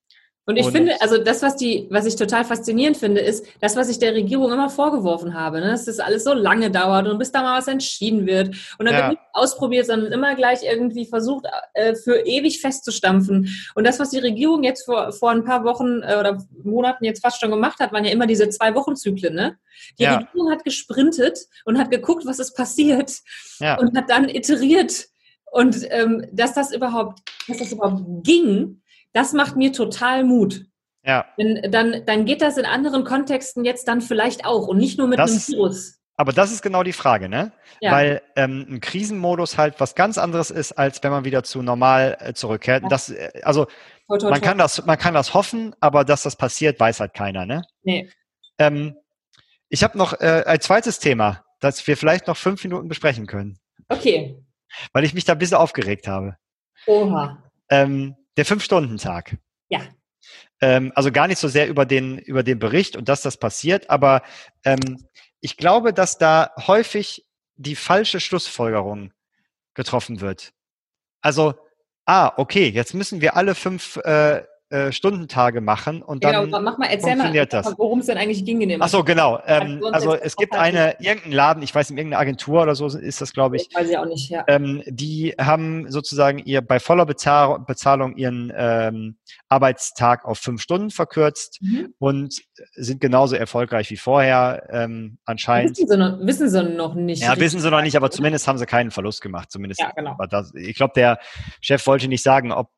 [0.49, 3.75] und ich und finde, also das, was die, was ich total faszinierend finde, ist das,
[3.75, 5.73] was ich der Regierung immer vorgeworfen habe, ne?
[5.73, 8.55] dass das alles so lange dauert und bis da mal was entschieden wird.
[8.79, 9.01] Und dann ja.
[9.01, 13.49] wird nicht ausprobiert, sondern immer gleich irgendwie versucht, äh, für ewig festzustampfen.
[13.75, 17.23] Und das, was die Regierung jetzt vor, vor ein paar Wochen äh, oder Monaten jetzt
[17.23, 19.35] fast schon gemacht hat, waren ja immer diese zwei Wochen Zyklen.
[19.35, 19.59] Ne?
[19.99, 20.19] Die ja.
[20.19, 23.11] Regierung hat gesprintet und hat geguckt, was ist passiert
[23.59, 23.79] ja.
[23.81, 25.07] und hat dann iteriert.
[25.51, 27.19] Und ähm, dass das überhaupt,
[27.49, 28.81] dass das überhaupt ging,
[29.17, 30.67] das macht mir total Mut.
[31.03, 31.25] Ja.
[31.39, 35.09] Denn dann, dann geht das in anderen Kontexten jetzt dann vielleicht auch und nicht nur
[35.09, 35.99] mit das, einem Virus.
[36.19, 37.53] Aber das ist genau die Frage, ne?
[37.81, 37.93] Ja.
[37.93, 42.19] Weil ähm, ein Krisenmodus halt was ganz anderes ist, als wenn man wieder zu normal
[42.21, 42.83] äh, zurückkehrt.
[42.83, 42.89] Ja.
[42.89, 43.67] Das, äh, also
[44.07, 44.49] toll, toll, man toll.
[44.49, 47.63] kann das, man kann das hoffen, aber dass das passiert, weiß halt keiner, ne?
[47.85, 48.11] Nee.
[48.59, 48.97] Ähm,
[49.69, 53.59] ich habe noch äh, ein zweites Thema, das wir vielleicht noch fünf Minuten besprechen können.
[53.89, 54.43] Okay.
[54.93, 56.37] Weil ich mich da ein bisschen aufgeregt habe.
[56.87, 57.43] Oha.
[57.71, 59.37] Ähm, der Fünf-Stunden-Tag.
[59.69, 59.81] Ja.
[60.61, 63.91] Ähm, also gar nicht so sehr über den, über den Bericht und dass das passiert,
[63.91, 64.23] aber
[64.65, 65.07] ähm,
[65.41, 67.27] ich glaube, dass da häufig
[67.57, 69.13] die falsche Schlussfolgerung
[69.75, 70.53] getroffen wird.
[71.21, 71.55] Also,
[72.07, 76.77] ah, okay, jetzt müssen wir alle fünf äh, äh, Stundentage machen und dann genau, mach
[76.77, 77.79] mal, erzähl funktioniert mal, das.
[77.79, 79.39] Worum es denn eigentlich ging in dem Ach so, genau.
[79.47, 83.21] Ähm, also es gibt eine irgendeinen Laden, ich weiß in irgendeiner Agentur oder so ist
[83.21, 83.69] das, glaube ich.
[83.73, 84.45] Weiß ich auch nicht, ja.
[84.49, 90.91] Ähm, die haben sozusagen ihr bei voller Bezahl Bezahlung ihren ähm, Arbeitstag auf fünf Stunden
[90.91, 91.95] verkürzt mhm.
[91.99, 92.43] und
[92.75, 95.77] sind genauso erfolgreich wie vorher ähm, anscheinend.
[95.77, 97.23] Wissen sie, noch, wissen sie noch nicht.
[97.23, 99.53] Ja, wissen sie noch nicht, aber zumindest haben sie keinen Verlust gemacht.
[99.53, 99.81] Zumindest.
[99.81, 100.17] Ja, genau.
[100.29, 101.21] Das, ich glaube, der
[101.61, 102.71] Chef wollte nicht sagen, ob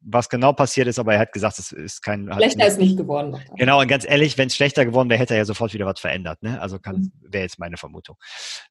[0.00, 2.32] was genau passiert ist, aber er hat gesagt, es ist kein.
[2.32, 3.40] Schlechter ist nicht geworden.
[3.56, 6.00] Genau, und ganz ehrlich, wenn es schlechter geworden wäre, hätte er ja sofort wieder was
[6.00, 6.42] verändert.
[6.42, 6.60] Ne?
[6.60, 7.12] Also mhm.
[7.22, 8.16] wäre jetzt meine Vermutung.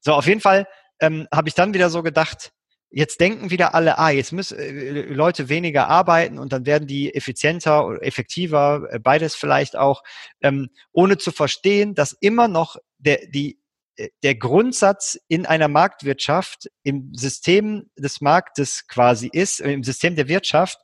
[0.01, 0.68] So, auf jeden Fall
[0.99, 2.51] ähm, habe ich dann wieder so gedacht,
[2.89, 7.14] jetzt denken wieder alle, ah, jetzt müssen äh, Leute weniger arbeiten und dann werden die
[7.14, 10.03] effizienter oder effektiver, äh, beides vielleicht auch,
[10.41, 13.62] ähm, ohne zu verstehen, dass immer noch der, die äh,
[14.23, 20.27] der Grundsatz in einer Marktwirtschaft, im System des Marktes quasi ist, äh, im System der
[20.27, 20.77] Wirtschaft,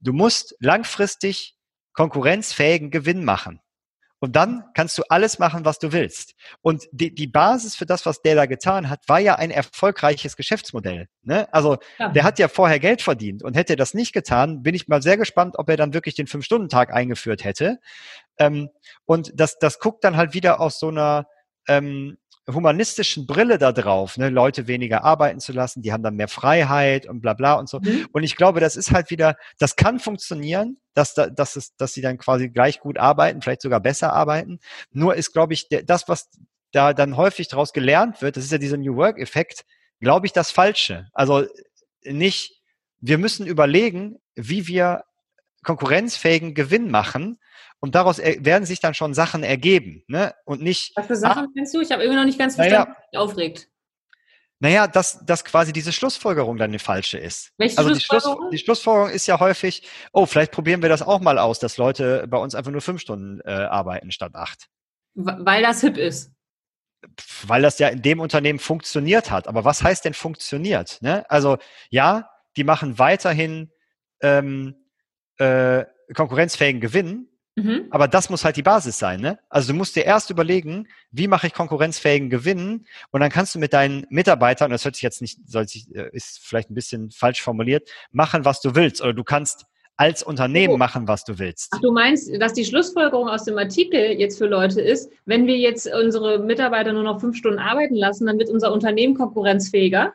[0.00, 1.56] du musst langfristig
[1.94, 3.60] konkurrenzfähigen Gewinn machen.
[4.22, 6.34] Und dann kannst du alles machen, was du willst.
[6.60, 10.36] Und die, die Basis für das, was der da getan hat, war ja ein erfolgreiches
[10.36, 11.08] Geschäftsmodell.
[11.22, 11.52] Ne?
[11.52, 12.08] Also ja.
[12.08, 15.02] der hat ja vorher Geld verdient und hätte er das nicht getan, bin ich mal
[15.02, 17.80] sehr gespannt, ob er dann wirklich den Fünf-Stunden-Tag eingeführt hätte.
[18.38, 18.68] Ähm,
[19.06, 21.26] und das, das guckt dann halt wieder aus so einer
[21.66, 22.16] ähm,
[22.50, 27.06] humanistischen Brille da drauf, ne, Leute weniger arbeiten zu lassen, die haben dann mehr Freiheit
[27.06, 27.78] und bla bla und so.
[27.80, 28.08] Mhm.
[28.12, 31.92] Und ich glaube, das ist halt wieder, das kann funktionieren, dass, da, dass, es, dass
[31.92, 34.58] sie dann quasi gleich gut arbeiten, vielleicht sogar besser arbeiten.
[34.90, 36.30] Nur ist, glaube ich, der, das, was
[36.72, 39.64] da dann häufig daraus gelernt wird, das ist ja dieser New Work-Effekt,
[40.00, 41.08] glaube ich, das Falsche.
[41.12, 41.46] Also
[42.04, 42.60] nicht,
[43.00, 45.04] wir müssen überlegen, wie wir
[45.62, 47.38] konkurrenzfähigen Gewinn machen
[47.82, 50.04] und daraus werden sich dann schon Sachen ergeben.
[50.06, 50.32] Ne?
[50.44, 50.92] Und nicht.
[50.94, 51.80] Was für Sachen ach, du?
[51.80, 53.68] Ich habe irgendwie noch nicht ganz verstanden, naja, aufregt.
[54.60, 57.50] Naja, dass, dass quasi diese Schlussfolgerung dann die falsche ist.
[57.58, 58.36] Welche also Schlussfolgerung?
[58.36, 61.58] Die, Schluss, die Schlussfolgerung ist ja häufig, oh, vielleicht probieren wir das auch mal aus,
[61.58, 64.68] dass Leute bei uns einfach nur fünf Stunden äh, arbeiten statt acht.
[65.14, 66.30] Weil das hip ist.
[67.44, 69.48] Weil das ja in dem Unternehmen funktioniert hat.
[69.48, 71.02] Aber was heißt denn funktioniert?
[71.02, 71.28] Ne?
[71.28, 71.58] Also
[71.90, 73.72] ja, die machen weiterhin
[74.20, 74.76] ähm,
[75.38, 77.86] äh, konkurrenzfähigen Gewinn, Mhm.
[77.90, 79.20] Aber das muss halt die Basis sein.
[79.20, 79.38] Ne?
[79.50, 83.58] Also du musst dir erst überlegen, wie mache ich konkurrenzfähigen Gewinn und dann kannst du
[83.58, 87.42] mit deinen Mitarbeitern, das hört sich jetzt nicht, sich, äh, ist vielleicht ein bisschen falsch
[87.42, 89.02] formuliert, machen, was du willst.
[89.02, 91.68] Oder du kannst als Unternehmen machen, was du willst.
[91.74, 95.58] Ach, du meinst, dass die Schlussfolgerung aus dem Artikel jetzt für Leute ist, wenn wir
[95.58, 100.14] jetzt unsere Mitarbeiter nur noch fünf Stunden arbeiten lassen, dann wird unser Unternehmen konkurrenzfähiger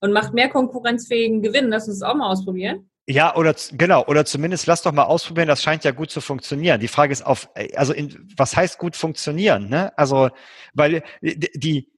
[0.00, 1.68] und macht mehr konkurrenzfähigen Gewinn.
[1.68, 2.88] Lass uns das auch mal ausprobieren.
[3.06, 6.80] Ja, oder genau, oder zumindest lass doch mal ausprobieren, das scheint ja gut zu funktionieren.
[6.80, 9.68] Die Frage ist auf, also in, was heißt gut funktionieren?
[9.68, 9.96] Ne?
[9.98, 10.30] Also,
[10.72, 11.92] weil die, die,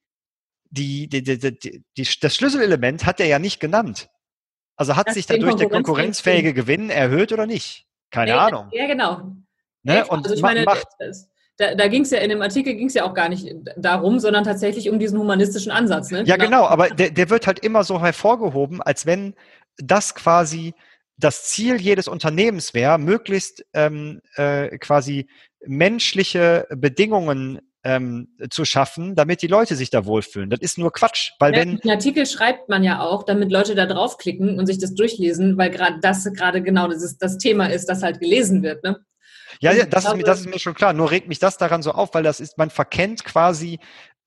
[0.71, 4.09] die, die, die, die, das Schlüsselelement hat er ja nicht genannt.
[4.77, 7.87] Also hat das sich dadurch der konkurrenzfähige Gewinn erhöht oder nicht?
[8.11, 8.69] Keine ja, Ahnung.
[8.73, 9.33] Ja, genau.
[9.85, 10.05] Ne?
[10.07, 12.89] Und also ich meine, macht, das, da, da ging es ja in dem Artikel ging
[12.89, 16.11] es ja auch gar nicht darum, sondern tatsächlich um diesen humanistischen Ansatz.
[16.11, 16.25] Ne?
[16.25, 19.35] Ja, genau, aber der, der wird halt immer so hervorgehoben, als wenn
[19.79, 20.75] das quasi
[21.17, 25.29] das Ziel jedes Unternehmens wäre, möglichst ähm, äh, quasi
[25.65, 30.51] menschliche Bedingungen ähm, zu schaffen, damit die Leute sich da wohlfühlen.
[30.51, 33.75] Das ist nur Quatsch, weil ja, wenn den Artikel schreibt man ja auch, damit Leute
[33.75, 37.67] da draufklicken und sich das durchlesen, weil gerade das gerade genau das, ist, das Thema
[37.71, 38.83] ist, das halt gelesen wird.
[38.83, 38.99] Ne?
[39.61, 40.93] Ja, ja, das, glaube, ist mir, das ist mir schon klar.
[40.93, 43.79] Nur regt mich das daran so auf, weil das ist, man verkennt quasi,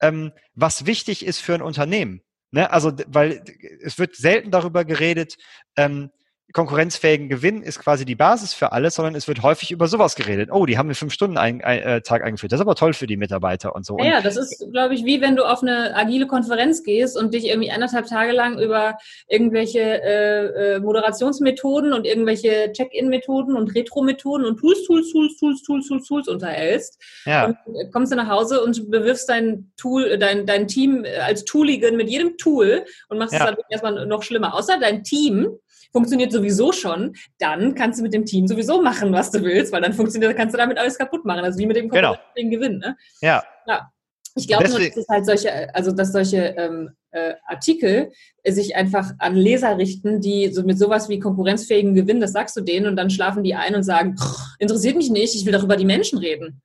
[0.01, 2.21] ähm, was wichtig ist für ein Unternehmen.
[2.51, 2.71] Ne?
[2.71, 3.43] Also, weil
[3.81, 5.35] es wird selten darüber geredet,
[5.75, 6.11] ähm,
[6.53, 10.49] konkurrenzfähigen Gewinn ist quasi die Basis für alles, sondern es wird häufig über sowas geredet.
[10.51, 12.51] Oh, die haben wir fünf Stunden ein, ein, äh, Tag eingeführt.
[12.51, 13.97] Das ist aber toll für die Mitarbeiter und so.
[13.99, 17.33] Ja, ja das ist, glaube ich, wie wenn du auf eine agile Konferenz gehst und
[17.33, 18.97] dich irgendwie anderthalb Tage lang über
[19.27, 25.87] irgendwelche äh, äh, Moderationsmethoden und irgendwelche Check-in-Methoden und Retro-Methoden und Tools, Tools, Tools, Tools, Tools,
[25.87, 26.99] Tools, Tools unterhältst.
[27.25, 27.45] Ja.
[27.45, 31.95] Und äh, kommst du nach Hause und bewirfst dein Tool, dein, dein Team als Tooligen
[31.95, 33.41] mit jedem Tool und machst ja.
[33.41, 34.55] es dann erstmal noch schlimmer.
[34.55, 35.49] Außer dein Team
[35.91, 39.81] funktioniert sowieso schon, dann kannst du mit dem Team sowieso machen, was du willst, weil
[39.81, 41.43] dann funktioniert, kannst du damit alles kaputt machen.
[41.43, 42.15] Also wie mit dem genau.
[42.35, 42.79] Gewinn.
[42.79, 42.95] Ne?
[43.21, 43.43] Ja.
[43.67, 43.91] ja.
[44.35, 48.11] Ich glaube nur, dass es halt solche, also dass solche ähm, äh, Artikel
[48.45, 52.61] sich einfach an Leser richten, die so mit sowas wie konkurrenzfähigen Gewinn, das sagst du
[52.61, 54.15] denen und dann schlafen die ein und sagen,
[54.59, 56.61] interessiert mich nicht, ich will darüber die Menschen reden.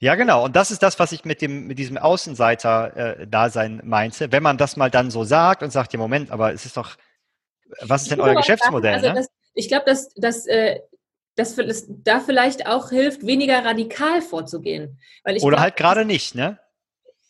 [0.00, 0.44] Ja, genau.
[0.44, 4.32] Und das ist das, was ich mit dem, mit diesem Außenseiter-Dasein äh, meinte.
[4.32, 6.96] Wenn man das mal dann so sagt und sagt, ja, Moment, aber es ist doch,
[7.82, 8.94] was ist denn euer Geschäftsmodell?
[8.94, 9.14] Also ne?
[9.14, 10.80] das, ich glaube, dass, dass, äh,
[11.36, 14.98] dass es da vielleicht auch hilft, weniger radikal vorzugehen.
[15.24, 16.58] Oder glaub, halt gerade nicht, ne?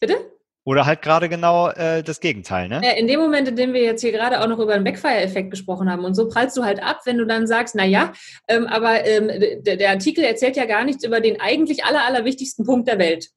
[0.00, 0.16] Bitte?
[0.64, 2.98] Oder halt gerade genau äh, das Gegenteil, ne?
[2.98, 5.90] In dem Moment, in dem wir jetzt hier gerade auch noch über den Backfire-Effekt gesprochen
[5.90, 8.12] haben und so prallst du halt ab, wenn du dann sagst, na ja,
[8.48, 9.30] ähm, aber ähm,
[9.62, 13.30] der, der, Artikel erzählt ja gar nichts über den eigentlich aller, allerwichtigsten Punkt der Welt.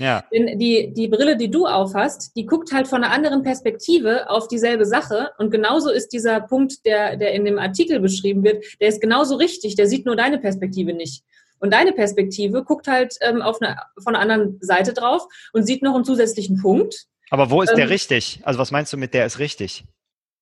[0.00, 0.24] Ja.
[0.32, 4.48] Denn die, die Brille, die du aufhast, die guckt halt von einer anderen Perspektive auf
[4.48, 5.30] dieselbe Sache.
[5.38, 9.36] Und genauso ist dieser Punkt, der, der in dem Artikel beschrieben wird, der ist genauso
[9.36, 9.76] richtig.
[9.76, 11.22] Der sieht nur deine Perspektive nicht.
[11.58, 15.82] Und deine Perspektive guckt halt ähm, auf eine, von einer anderen Seite drauf und sieht
[15.82, 17.06] noch einen zusätzlichen Punkt.
[17.28, 18.40] Aber wo ist ähm, der richtig?
[18.42, 19.84] Also was meinst du mit der ist richtig?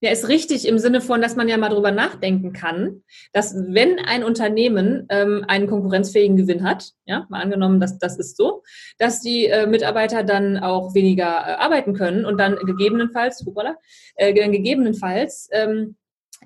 [0.01, 3.99] Ja, ist richtig im Sinne von, dass man ja mal drüber nachdenken kann, dass wenn
[3.99, 8.63] ein Unternehmen ähm, einen konkurrenzfähigen Gewinn hat, ja, mal angenommen, dass das ist so,
[8.99, 13.77] dass die äh, Mitarbeiter dann auch weniger äh, arbeiten können und dann gegebenenfalls, hoppala,
[14.15, 15.97] äh, gegebenenfalls ähm,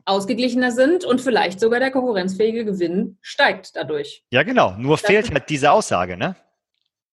[0.07, 4.25] ausgeglichener sind und vielleicht sogar der konkurrenzfähige Gewinn steigt dadurch.
[4.31, 4.75] Ja, genau.
[4.79, 6.37] Nur das fehlt halt diese Aussage, ne?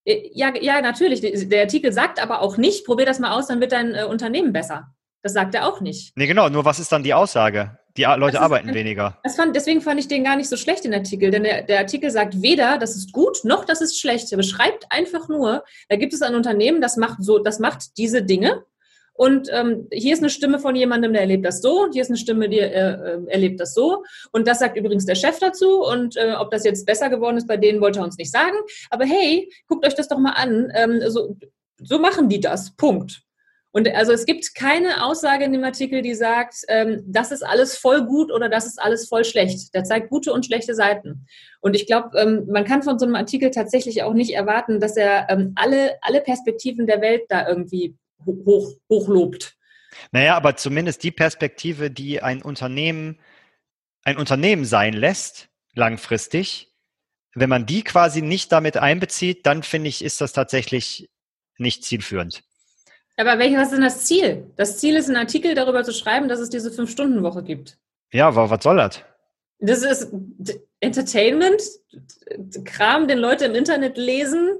[0.04, 1.20] Äh, ja, ja, natürlich.
[1.20, 4.54] Der Artikel sagt aber auch nicht, probier das mal aus, dann wird dein äh, Unternehmen
[4.54, 4.94] besser.
[5.22, 6.16] Das sagt er auch nicht.
[6.16, 6.48] Nee, genau.
[6.48, 7.78] Nur was ist dann die Aussage?
[7.96, 9.18] Die Leute ist, arbeiten weniger.
[9.34, 11.30] Fand, deswegen fand ich den gar nicht so schlecht, den Artikel.
[11.30, 14.30] Denn der, der, Artikel sagt weder, das ist gut, noch das ist schlecht.
[14.32, 18.22] Er beschreibt einfach nur, da gibt es ein Unternehmen, das macht so, das macht diese
[18.22, 18.64] Dinge.
[19.12, 22.08] Und ähm, hier ist eine Stimme von jemandem, der erlebt das so, und hier ist
[22.08, 24.02] eine Stimme, die äh, äh, erlebt das so.
[24.32, 25.82] Und das sagt übrigens der Chef dazu.
[25.84, 28.56] Und äh, ob das jetzt besser geworden ist bei denen, wollte er uns nicht sagen.
[28.88, 30.72] Aber hey, guckt euch das doch mal an.
[30.74, 31.36] Ähm, so,
[31.82, 32.74] so machen die das.
[32.76, 33.22] Punkt.
[33.72, 37.76] Und also es gibt keine Aussage in dem Artikel, die sagt, ähm, das ist alles
[37.76, 39.72] voll gut oder das ist alles voll schlecht.
[39.74, 41.26] Der zeigt gute und schlechte Seiten.
[41.60, 44.96] Und ich glaube, ähm, man kann von so einem Artikel tatsächlich auch nicht erwarten, dass
[44.96, 47.96] er ähm, alle, alle Perspektiven der Welt da irgendwie
[48.26, 49.56] hoch, hochlobt.
[50.10, 53.20] Naja, aber zumindest die Perspektive, die ein Unternehmen,
[54.02, 56.72] ein Unternehmen sein lässt, langfristig,
[57.34, 61.08] wenn man die quasi nicht damit einbezieht, dann finde ich, ist das tatsächlich
[61.58, 62.42] nicht zielführend.
[63.20, 64.50] Aber welches was ist denn das Ziel?
[64.56, 67.76] Das Ziel ist, einen Artikel darüber zu schreiben, dass es diese Fünf-Stunden-Woche gibt.
[68.12, 69.02] Ja, aber was soll das?
[69.58, 70.10] Das ist
[70.80, 71.60] Entertainment,
[72.64, 74.56] Kram, den Leute im Internet lesen.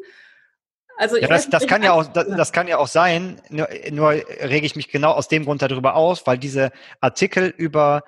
[0.98, 3.40] Also ja, das, das kann ja auch, das, das, kann ja auch sein.
[3.48, 8.02] Nur, nur rege ich mich genau aus dem Grund darüber aus, weil diese Artikel über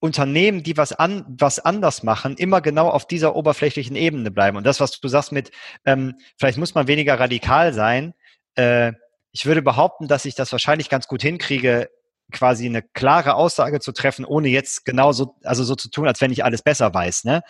[0.00, 4.56] Unternehmen, die was an, was anders machen, immer genau auf dieser oberflächlichen Ebene bleiben.
[4.56, 5.52] Und das, was du sagst mit,
[5.84, 8.14] ähm, vielleicht muss man weniger radikal sein.
[8.56, 8.94] Äh,
[9.38, 11.88] ich würde behaupten, dass ich das wahrscheinlich ganz gut hinkriege,
[12.32, 16.32] quasi eine klare Aussage zu treffen, ohne jetzt genauso, also so zu tun, als wenn
[16.32, 17.22] ich alles besser weiß.
[17.22, 17.42] Ne?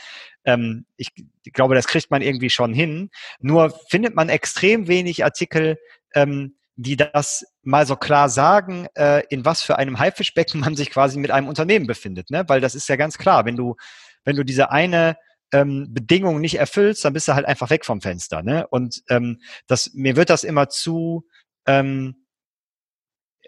[0.44, 1.08] Ähm, ich,
[1.44, 3.08] ich glaube, das kriegt man irgendwie schon hin.
[3.40, 5.78] Nur findet man extrem wenig Artikel,
[6.14, 10.90] ähm, die das mal so klar sagen, äh, in was für einem Haifischbecken man sich
[10.90, 12.30] quasi mit einem Unternehmen befindet.
[12.30, 12.44] Ne?
[12.48, 13.76] Weil das ist ja ganz klar, wenn du,
[14.24, 15.16] wenn du diese eine
[15.52, 18.42] ähm, Bedingung nicht erfüllst, dann bist du halt einfach weg vom Fenster.
[18.42, 18.66] Ne?
[18.68, 21.24] Und ähm, das, mir wird das immer zu,
[21.68, 22.14] ähm,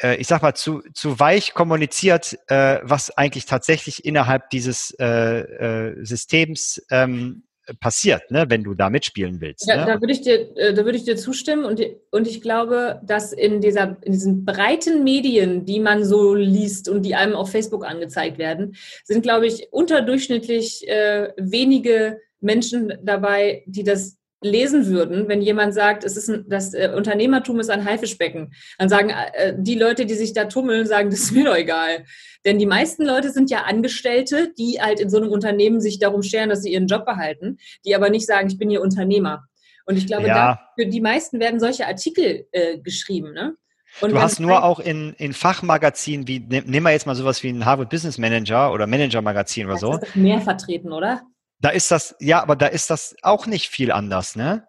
[0.02, 5.06] äh, ich sag mal, zu, zu weich kommuniziert, äh, was eigentlich tatsächlich innerhalb dieses äh,
[5.06, 7.44] äh, Systems ähm,
[7.78, 9.68] passiert, ne, wenn du da mitspielen willst.
[9.68, 9.92] Ja, ne?
[9.92, 13.32] Da würde ich dir, äh, da würde ich dir zustimmen und, und ich glaube, dass
[13.32, 17.84] in dieser, in diesen breiten Medien, die man so liest und die einem auf Facebook
[17.84, 25.43] angezeigt werden, sind, glaube ich, unterdurchschnittlich äh, wenige Menschen dabei, die das lesen würden, wenn
[25.43, 29.74] jemand sagt, es ist ein, das äh, Unternehmertum ist ein Haifischbecken, dann sagen äh, die
[29.74, 32.05] Leute, die sich da tummeln, sagen, das ist mir doch egal.
[32.45, 36.22] Denn die meisten Leute sind ja Angestellte, die halt in so einem Unternehmen sich darum
[36.22, 39.45] scheren, dass sie ihren Job behalten, die aber nicht sagen, ich bin hier Unternehmer.
[39.84, 40.61] Und ich glaube, ja.
[40.78, 43.32] für die meisten werden solche Artikel äh, geschrieben.
[43.32, 43.57] Ne?
[44.01, 47.51] Und du hast nur auch in, in Fachmagazinen, wie nehmen wir jetzt mal sowas wie
[47.51, 49.93] ein Harvard Business Manager oder Manager Magazin oder so.
[49.93, 51.22] Das ist mehr vertreten, oder?
[51.61, 54.66] Da ist das, ja, aber da ist das auch nicht viel anders, ne?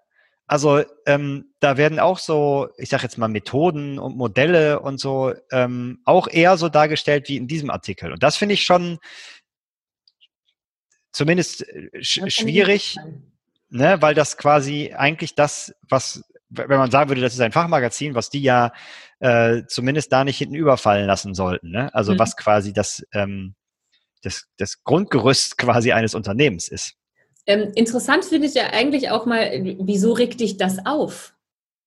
[0.51, 5.33] Also ähm, da werden auch so, ich sage jetzt mal Methoden und Modelle und so
[5.49, 8.11] ähm, auch eher so dargestellt wie in diesem Artikel.
[8.11, 8.99] Und das finde ich schon
[11.13, 12.97] zumindest äh, sch schwierig,
[13.69, 18.13] ne, weil das quasi eigentlich das, was, wenn man sagen würde, das ist ein Fachmagazin,
[18.13, 18.73] was die ja
[19.19, 21.71] äh, zumindest da nicht hinten überfallen lassen sollten.
[21.71, 21.93] Ne?
[21.95, 22.19] Also mhm.
[22.19, 23.55] was quasi das ähm,
[24.21, 26.95] das, das Grundgerüst quasi eines Unternehmens ist.
[27.47, 29.49] Ähm, interessant finde ich ja eigentlich auch mal,
[29.81, 31.33] wieso regt dich das auf?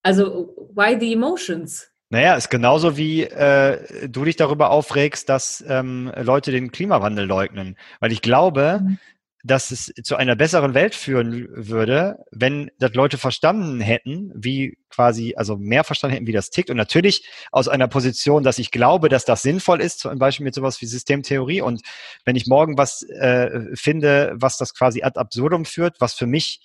[0.02, 1.88] Also, why the emotions?
[2.10, 7.76] Naja, ist genauso wie äh, du dich darüber aufregst, dass ähm, Leute den Klimawandel leugnen.
[8.00, 8.98] Weil ich glaube, mhm
[9.44, 15.34] dass es zu einer besseren Welt führen würde, wenn das Leute verstanden hätten, wie quasi,
[15.36, 16.70] also mehr verstanden hätten, wie das tickt.
[16.70, 20.54] Und natürlich aus einer Position, dass ich glaube, dass das sinnvoll ist, zum Beispiel mit
[20.54, 21.60] sowas wie Systemtheorie.
[21.60, 21.82] Und
[22.24, 26.60] wenn ich morgen was äh, finde, was das quasi ad absurdum führt, was für mich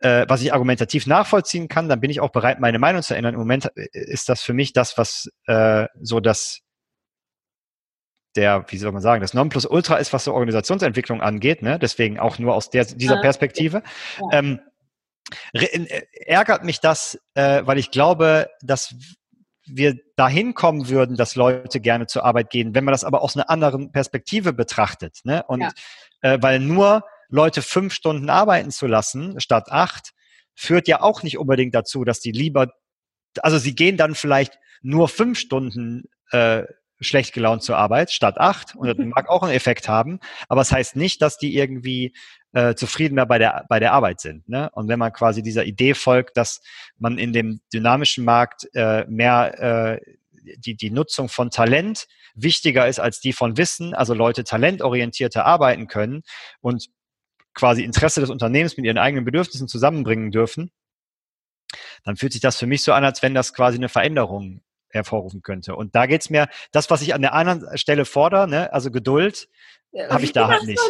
[0.00, 3.34] äh, was ich argumentativ nachvollziehen kann, dann bin ich auch bereit, meine Meinung zu ändern.
[3.34, 6.62] Im Moment äh, ist das für mich das, was äh, so das
[8.36, 11.78] der, wie soll man sagen, das Nonplusultra ist, was so Organisationsentwicklung angeht, ne?
[11.78, 13.20] deswegen auch nur aus der, dieser ja.
[13.20, 13.82] Perspektive.
[14.18, 14.38] Ja.
[14.38, 14.60] Ähm,
[15.52, 18.94] äh, ärgert mich das, äh, weil ich glaube, dass
[19.66, 23.36] wir dahin kommen würden, dass Leute gerne zur Arbeit gehen, wenn man das aber aus
[23.36, 25.20] einer anderen Perspektive betrachtet.
[25.24, 25.44] Ne?
[25.46, 25.70] Und ja.
[26.22, 30.10] äh, weil nur Leute fünf Stunden arbeiten zu lassen statt acht,
[30.54, 32.68] führt ja auch nicht unbedingt dazu, dass die lieber,
[33.40, 36.64] also sie gehen dann vielleicht nur fünf Stunden äh,
[37.00, 38.74] schlecht gelaunt zur Arbeit statt acht.
[38.76, 40.20] Und das mag auch einen Effekt haben.
[40.48, 42.14] Aber es das heißt nicht, dass die irgendwie
[42.52, 44.48] äh, zufriedener bei der, bei der Arbeit sind.
[44.48, 44.70] Ne?
[44.72, 46.62] Und wenn man quasi dieser Idee folgt, dass
[46.98, 50.00] man in dem dynamischen Markt äh, mehr äh,
[50.56, 55.86] die, die Nutzung von Talent wichtiger ist als die von Wissen, also Leute talentorientierter arbeiten
[55.86, 56.22] können
[56.60, 56.88] und
[57.54, 60.70] quasi Interesse des Unternehmens mit ihren eigenen Bedürfnissen zusammenbringen dürfen,
[62.04, 65.42] dann fühlt sich das für mich so an, als wenn das quasi eine Veränderung hervorrufen
[65.42, 65.74] könnte.
[65.74, 69.48] Und da geht's mir, das, was ich an der anderen Stelle fordere, ne, also Geduld,
[69.92, 70.80] ja, habe ich da halt nicht.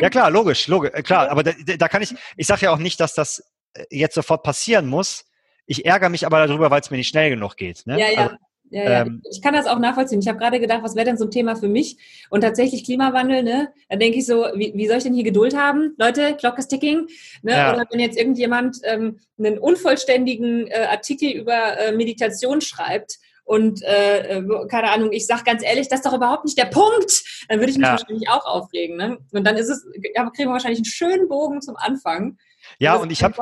[0.00, 1.30] Ja klar, logisch, logisch, äh, klar.
[1.30, 3.42] Aber da, da kann ich, ich sage ja auch nicht, dass das
[3.74, 5.26] äh, jetzt sofort passieren muss.
[5.66, 7.86] Ich ärgere mich aber darüber, weil es mir nicht schnell genug geht.
[7.86, 7.98] Ne?
[7.98, 8.22] Ja, ja.
[8.22, 8.36] Also,
[8.70, 9.00] ja, ja.
[9.02, 10.20] Ähm, ich kann das auch nachvollziehen.
[10.20, 11.96] Ich habe gerade gedacht, was wäre denn so ein Thema für mich?
[12.30, 13.72] Und tatsächlich Klimawandel, ne?
[13.88, 15.94] Da denke ich so, wie, wie soll ich denn hier Geduld haben?
[15.98, 17.08] Leute, Clock is ticking.
[17.42, 17.52] Ne?
[17.52, 17.74] Ja.
[17.74, 24.40] Oder wenn jetzt irgendjemand ähm, einen unvollständigen äh, Artikel über äh, Meditation schreibt und äh,
[24.68, 27.72] keine Ahnung, ich sage ganz ehrlich, das ist doch überhaupt nicht der Punkt, dann würde
[27.72, 27.92] ich mich ja.
[27.92, 28.96] wahrscheinlich auch aufregen.
[28.96, 29.18] Ne?
[29.32, 32.38] Und dann ist es, ja, kriegen wir wahrscheinlich einen schönen Bogen zum Anfang.
[32.78, 33.34] Ja, und, und ich habe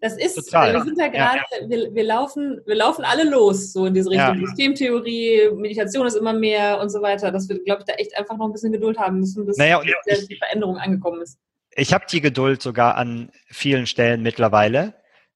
[0.00, 1.68] das ist, Total, wir sind da gerade, ja, ja.
[1.68, 4.40] wir, wir, laufen, wir laufen alle los, so in diese Richtung.
[4.40, 4.46] Ja.
[4.46, 8.36] Systemtheorie, Meditation ist immer mehr und so weiter, dass wir, glaube ich, da echt einfach
[8.36, 11.38] noch ein bisschen Geduld haben müssen, bis naja, ich, die Veränderung angekommen ist.
[11.74, 14.94] Ich habe die Geduld sogar an vielen Stellen mittlerweile.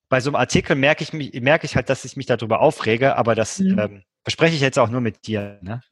[0.09, 3.17] bei so einem Artikel merke ich mich, merke ich halt, dass ich mich darüber aufrege,
[3.17, 3.79] aber das mhm.
[3.79, 5.83] ähm, bespreche ich jetzt auch nur mit dir ne?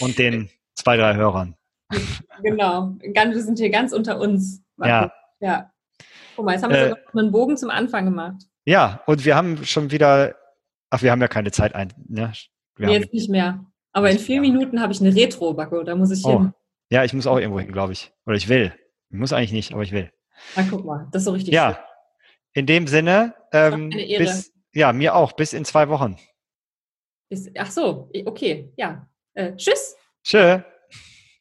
[0.00, 1.56] und den zwei, drei Hörern.
[2.42, 4.62] Genau, ganz, wir sind hier ganz unter uns.
[4.78, 5.12] Ja.
[5.40, 5.69] ja.
[6.40, 8.46] Guck mal, jetzt haben wir äh, sogar einen Bogen zum Anfang gemacht.
[8.64, 10.36] Ja, und wir haben schon wieder,
[10.88, 11.92] ach, wir haben ja keine Zeit ein.
[12.08, 12.32] Ne?
[12.76, 13.66] Wir nee, jetzt nicht mehr.
[13.92, 16.38] Aber in vier Minuten habe ich eine Retro-Backe, da muss ich oh.
[16.38, 16.54] hin.
[16.88, 18.10] Ja, ich muss auch irgendwo hin, glaube ich.
[18.24, 18.72] Oder ich will.
[19.10, 20.10] Ich muss eigentlich nicht, aber ich will.
[20.56, 21.52] Na, guck mal, das ist so richtig.
[21.52, 21.82] Ja, schön.
[22.54, 26.16] in dem Sinne, ähm, bis, ja, mir auch, bis in zwei Wochen.
[27.28, 29.06] Ist, ach so, okay, ja.
[29.34, 29.94] Äh, tschüss.
[30.24, 30.62] Tschüss.